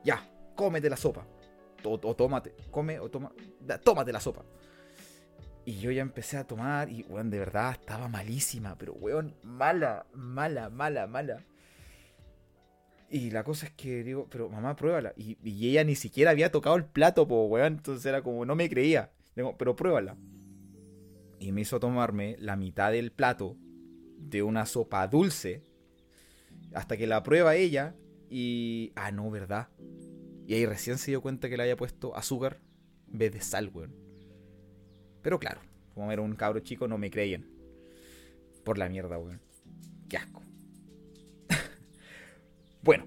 Ya, 0.04 0.28
cómete 0.56 0.88
la 0.90 0.96
sopa. 0.96 1.26
O, 1.84 1.94
o 1.94 2.14
tómate, 2.16 2.54
come 2.70 2.98
o 3.00 3.10
toma, 3.10 3.32
da- 3.60 3.78
tómate 3.78 4.12
la 4.12 4.20
sopa. 4.20 4.44
Y 5.64 5.78
yo 5.78 5.90
ya 5.92 6.02
empecé 6.02 6.36
a 6.36 6.46
tomar 6.46 6.90
y, 6.90 7.04
weón, 7.04 7.30
de 7.30 7.38
verdad 7.38 7.72
estaba 7.72 8.08
malísima, 8.08 8.76
pero, 8.76 8.94
weón, 8.94 9.36
mala, 9.44 10.06
mala, 10.12 10.70
mala, 10.70 11.06
mala. 11.06 11.44
Y 13.08 13.30
la 13.30 13.44
cosa 13.44 13.66
es 13.66 13.72
que 13.72 14.02
digo, 14.02 14.26
pero 14.30 14.48
mamá, 14.48 14.74
pruébala. 14.74 15.12
Y, 15.16 15.36
y 15.44 15.68
ella 15.68 15.84
ni 15.84 15.94
siquiera 15.94 16.30
había 16.30 16.50
tocado 16.50 16.76
el 16.76 16.84
plato, 16.84 17.28
po, 17.28 17.44
weón. 17.44 17.74
Entonces 17.74 18.04
era 18.06 18.22
como, 18.22 18.44
no 18.44 18.56
me 18.56 18.68
creía. 18.68 19.12
Digo, 19.36 19.56
pero 19.56 19.76
pruébala. 19.76 20.16
Y 21.38 21.52
me 21.52 21.60
hizo 21.60 21.78
tomarme 21.78 22.36
la 22.38 22.56
mitad 22.56 22.90
del 22.90 23.12
plato 23.12 23.56
de 24.16 24.42
una 24.42 24.66
sopa 24.66 25.06
dulce. 25.06 25.62
Hasta 26.74 26.96
que 26.96 27.06
la 27.06 27.22
prueba 27.22 27.54
ella. 27.54 27.94
Y. 28.30 28.92
Ah, 28.96 29.12
no, 29.12 29.30
¿verdad? 29.30 29.68
Y 30.46 30.54
ahí 30.54 30.66
recién 30.66 30.98
se 30.98 31.10
dio 31.10 31.20
cuenta 31.20 31.48
que 31.48 31.56
le 31.56 31.64
había 31.64 31.76
puesto 31.76 32.16
azúcar 32.16 32.60
en 33.12 33.18
vez 33.18 33.32
de 33.32 33.42
sal, 33.42 33.70
weón. 33.72 34.01
Pero 35.22 35.38
claro, 35.38 35.60
como 35.94 36.10
era 36.12 36.22
un 36.22 36.34
cabro 36.34 36.60
chico, 36.60 36.88
no 36.88 36.98
me 36.98 37.10
creían. 37.10 37.46
Por 38.64 38.78
la 38.78 38.88
mierda, 38.88 39.18
weón. 39.18 39.40
Qué 40.08 40.16
asco. 40.16 40.42
bueno. 42.82 43.06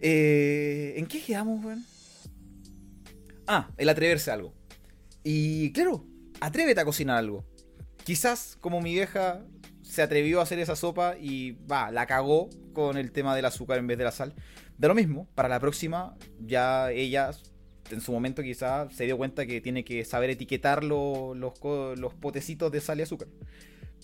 Eh, 0.00 0.94
¿En 0.96 1.06
qué 1.06 1.22
quedamos, 1.22 1.64
weón? 1.64 1.84
Ah, 3.46 3.70
el 3.76 3.88
atreverse 3.88 4.30
a 4.30 4.34
algo. 4.34 4.54
Y 5.22 5.72
claro, 5.72 6.06
atrévete 6.40 6.80
a 6.80 6.84
cocinar 6.84 7.16
algo. 7.16 7.44
Quizás, 8.04 8.58
como 8.60 8.80
mi 8.80 8.92
vieja 8.92 9.44
se 9.82 10.02
atrevió 10.02 10.40
a 10.40 10.42
hacer 10.42 10.58
esa 10.58 10.76
sopa 10.76 11.16
y 11.18 11.52
va, 11.52 11.90
la 11.90 12.06
cagó 12.06 12.48
con 12.72 12.96
el 12.96 13.12
tema 13.12 13.34
del 13.36 13.44
azúcar 13.44 13.78
en 13.78 13.86
vez 13.86 13.96
de 13.96 14.04
la 14.04 14.12
sal. 14.12 14.34
De 14.76 14.88
lo 14.88 14.94
mismo, 14.94 15.28
para 15.34 15.48
la 15.48 15.60
próxima, 15.60 16.16
ya 16.40 16.90
ella 16.90 17.30
en 17.90 18.00
su 18.00 18.12
momento 18.12 18.42
quizás 18.42 18.92
se 18.94 19.04
dio 19.04 19.16
cuenta 19.16 19.46
que 19.46 19.60
tiene 19.60 19.84
que 19.84 20.04
saber 20.04 20.30
etiquetar 20.30 20.82
lo- 20.84 21.34
los, 21.34 21.58
co- 21.58 21.94
los 21.96 22.14
potecitos 22.14 22.70
de 22.72 22.80
sal 22.80 22.98
y 23.00 23.02
azúcar. 23.02 23.28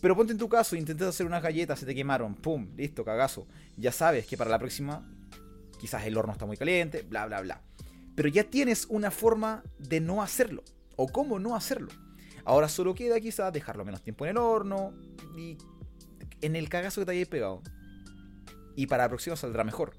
Pero 0.01 0.17
ponte 0.17 0.33
en 0.33 0.39
tu 0.39 0.49
caso, 0.49 0.77
intentas 0.77 1.09
hacer 1.09 1.27
unas 1.27 1.43
galletas, 1.43 1.79
se 1.79 1.87
te 1.87 1.95
quemaron, 1.95 2.35
pum, 2.35 2.69
listo, 2.77 3.05
cagazo. 3.05 3.47
Ya 3.77 3.93
sabes 3.93 4.27
que 4.27 4.37
para 4.37 4.51
la 4.51 4.59
próxima 4.59 5.07
quizás 5.79 6.05
el 6.07 6.17
horno 6.17 6.33
está 6.33 6.47
muy 6.47 6.57
caliente, 6.57 7.03
bla, 7.03 7.27
bla, 7.27 7.41
bla. 7.43 7.63
Pero 8.15 8.29
ya 8.29 8.45
tienes 8.45 8.87
una 8.87 9.11
forma 9.11 9.63
de 9.79 10.01
no 10.01 10.23
hacerlo, 10.23 10.63
o 10.97 11.07
cómo 11.09 11.39
no 11.39 11.55
hacerlo. 11.55 11.89
Ahora 12.45 12.69
solo 12.69 12.95
queda 12.95 13.21
quizás 13.21 13.53
dejarlo 13.53 13.85
menos 13.85 14.03
tiempo 14.03 14.25
en 14.25 14.31
el 14.33 14.37
horno 14.39 14.95
y 15.37 15.57
en 16.41 16.57
el 16.57 16.69
cagazo 16.69 17.03
que 17.03 17.07
te 17.07 17.13
hayas 17.13 17.29
pegado. 17.29 17.63
Y 18.77 18.87
para 18.87 19.05
la 19.05 19.09
próxima 19.11 19.37
saldrá 19.37 19.65
mejor. 19.65 19.93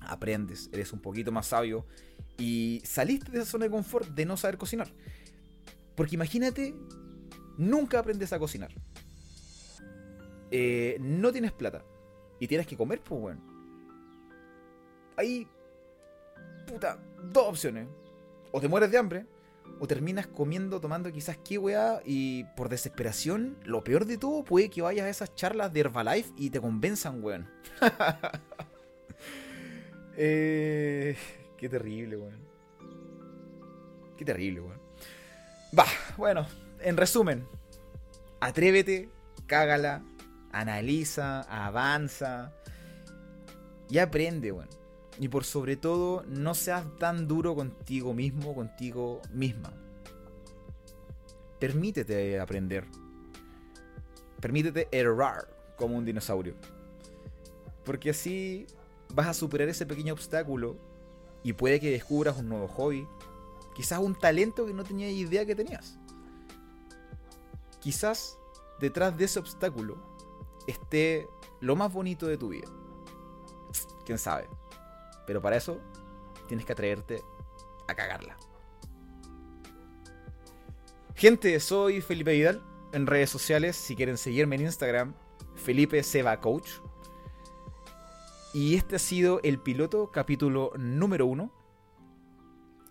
Aprendes, 0.00 0.70
eres 0.72 0.92
un 0.92 1.00
poquito 1.00 1.32
más 1.32 1.46
sabio 1.48 1.86
y 2.38 2.80
saliste 2.84 3.32
de 3.32 3.40
esa 3.40 3.50
zona 3.50 3.64
de 3.64 3.70
confort 3.70 4.08
de 4.08 4.24
no 4.24 4.36
saber 4.36 4.56
cocinar. 4.56 4.88
Porque 5.94 6.14
imagínate, 6.14 6.74
nunca 7.58 7.98
aprendes 7.98 8.32
a 8.32 8.38
cocinar. 8.38 8.72
Eh, 10.50 10.96
no 11.00 11.30
tienes 11.32 11.52
plata 11.52 11.84
y 12.40 12.46
tienes 12.46 12.66
que 12.66 12.76
comer, 12.76 13.02
pues 13.02 13.20
bueno. 13.20 13.40
Hay, 15.16 15.48
puta, 16.66 16.98
dos 17.24 17.48
opciones. 17.48 17.88
O 18.52 18.60
te 18.60 18.68
mueres 18.68 18.90
de 18.90 18.98
hambre, 18.98 19.26
o 19.80 19.86
terminas 19.86 20.28
comiendo, 20.28 20.80
tomando 20.80 21.12
quizás 21.12 21.36
qué 21.36 21.58
weá, 21.58 22.00
y 22.04 22.44
por 22.56 22.68
desesperación, 22.68 23.58
lo 23.64 23.84
peor 23.84 24.06
de 24.06 24.16
todo 24.16 24.44
puede 24.44 24.70
que 24.70 24.80
vayas 24.80 25.06
a 25.06 25.10
esas 25.10 25.34
charlas 25.34 25.72
de 25.72 25.80
Herbalife 25.80 26.32
y 26.36 26.50
te 26.50 26.60
convenzan, 26.60 27.22
weón. 27.22 27.50
eh, 30.16 31.16
qué 31.58 31.68
terrible, 31.68 32.16
weón. 32.16 32.38
Qué 34.16 34.24
terrible, 34.24 34.60
weón. 34.60 34.80
Va, 35.78 35.84
bueno, 36.16 36.46
en 36.80 36.96
resumen, 36.96 37.46
atrévete, 38.40 39.10
cágala, 39.46 40.02
analiza, 40.52 41.42
avanza 41.42 42.54
y 43.90 43.98
aprende, 43.98 44.52
weón. 44.52 44.68
Y 45.18 45.28
por 45.28 45.44
sobre 45.44 45.76
todo, 45.76 46.24
no 46.28 46.54
seas 46.54 46.86
tan 46.98 47.26
duro 47.26 47.54
contigo 47.54 48.14
mismo, 48.14 48.54
contigo 48.54 49.20
misma. 49.32 49.72
Permítete 51.58 52.38
aprender. 52.38 52.84
Permítete 54.40 54.88
errar 54.92 55.48
como 55.76 55.96
un 55.96 56.04
dinosaurio. 56.04 56.54
Porque 57.84 58.10
así 58.10 58.66
vas 59.12 59.26
a 59.26 59.34
superar 59.34 59.68
ese 59.68 59.86
pequeño 59.86 60.12
obstáculo 60.12 60.76
y 61.42 61.52
puede 61.52 61.80
que 61.80 61.90
descubras 61.90 62.38
un 62.38 62.48
nuevo 62.48 62.68
hobby. 62.68 63.06
Quizás 63.74 64.00
un 64.00 64.14
talento 64.14 64.66
que 64.66 64.74
no 64.74 64.84
tenías 64.84 65.12
idea 65.12 65.46
que 65.46 65.54
tenías. 65.54 65.98
Quizás 67.80 68.38
detrás 68.80 69.16
de 69.16 69.24
ese 69.24 69.38
obstáculo 69.38 69.96
esté 70.66 71.28
lo 71.60 71.76
más 71.76 71.92
bonito 71.92 72.26
de 72.26 72.36
tu 72.36 72.48
vida. 72.48 72.68
Quién 74.04 74.18
sabe. 74.18 74.48
Pero 75.26 75.40
para 75.40 75.56
eso 75.56 75.78
tienes 76.46 76.66
que 76.66 76.72
atreverte 76.72 77.22
a 77.86 77.94
cagarla. 77.94 78.36
Gente, 81.14 81.58
soy 81.60 82.00
Felipe 82.00 82.32
Vidal. 82.32 82.62
En 82.92 83.06
redes 83.06 83.28
sociales, 83.28 83.76
si 83.76 83.94
quieren 83.94 84.16
seguirme 84.16 84.56
en 84.56 84.62
Instagram, 84.62 85.14
Felipe 85.56 86.02
Seba 86.02 86.40
Coach. 86.40 86.70
Y 88.54 88.76
este 88.76 88.96
ha 88.96 88.98
sido 88.98 89.40
el 89.42 89.60
piloto 89.60 90.10
capítulo 90.10 90.72
número 90.78 91.26
uno. 91.26 91.52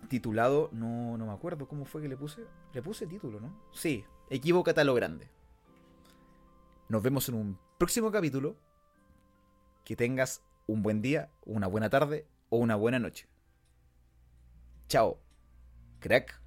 Titulado, 0.08 0.70
no, 0.72 1.18
no 1.18 1.26
me 1.26 1.32
acuerdo 1.32 1.66
cómo 1.66 1.84
fue 1.84 2.00
que 2.00 2.08
le 2.08 2.16
puse. 2.16 2.46
Le 2.72 2.82
puse 2.82 3.06
título, 3.06 3.40
¿no? 3.40 3.58
Sí, 3.72 4.04
equivócate 4.30 4.80
a 4.80 4.84
lo 4.84 4.94
grande. 4.94 5.28
Nos 6.88 7.02
vemos 7.02 7.28
en 7.28 7.34
un 7.34 7.58
próximo 7.76 8.10
capítulo. 8.10 8.56
Que 9.84 9.96
tengas 9.96 10.42
un 10.66 10.82
buen 10.82 11.02
día, 11.02 11.30
una 11.44 11.66
buena 11.66 11.90
tarde 11.90 12.26
o 12.50 12.58
una 12.58 12.76
buena 12.76 12.98
noche. 12.98 13.28
Chao, 14.86 15.18
crack. 15.98 16.40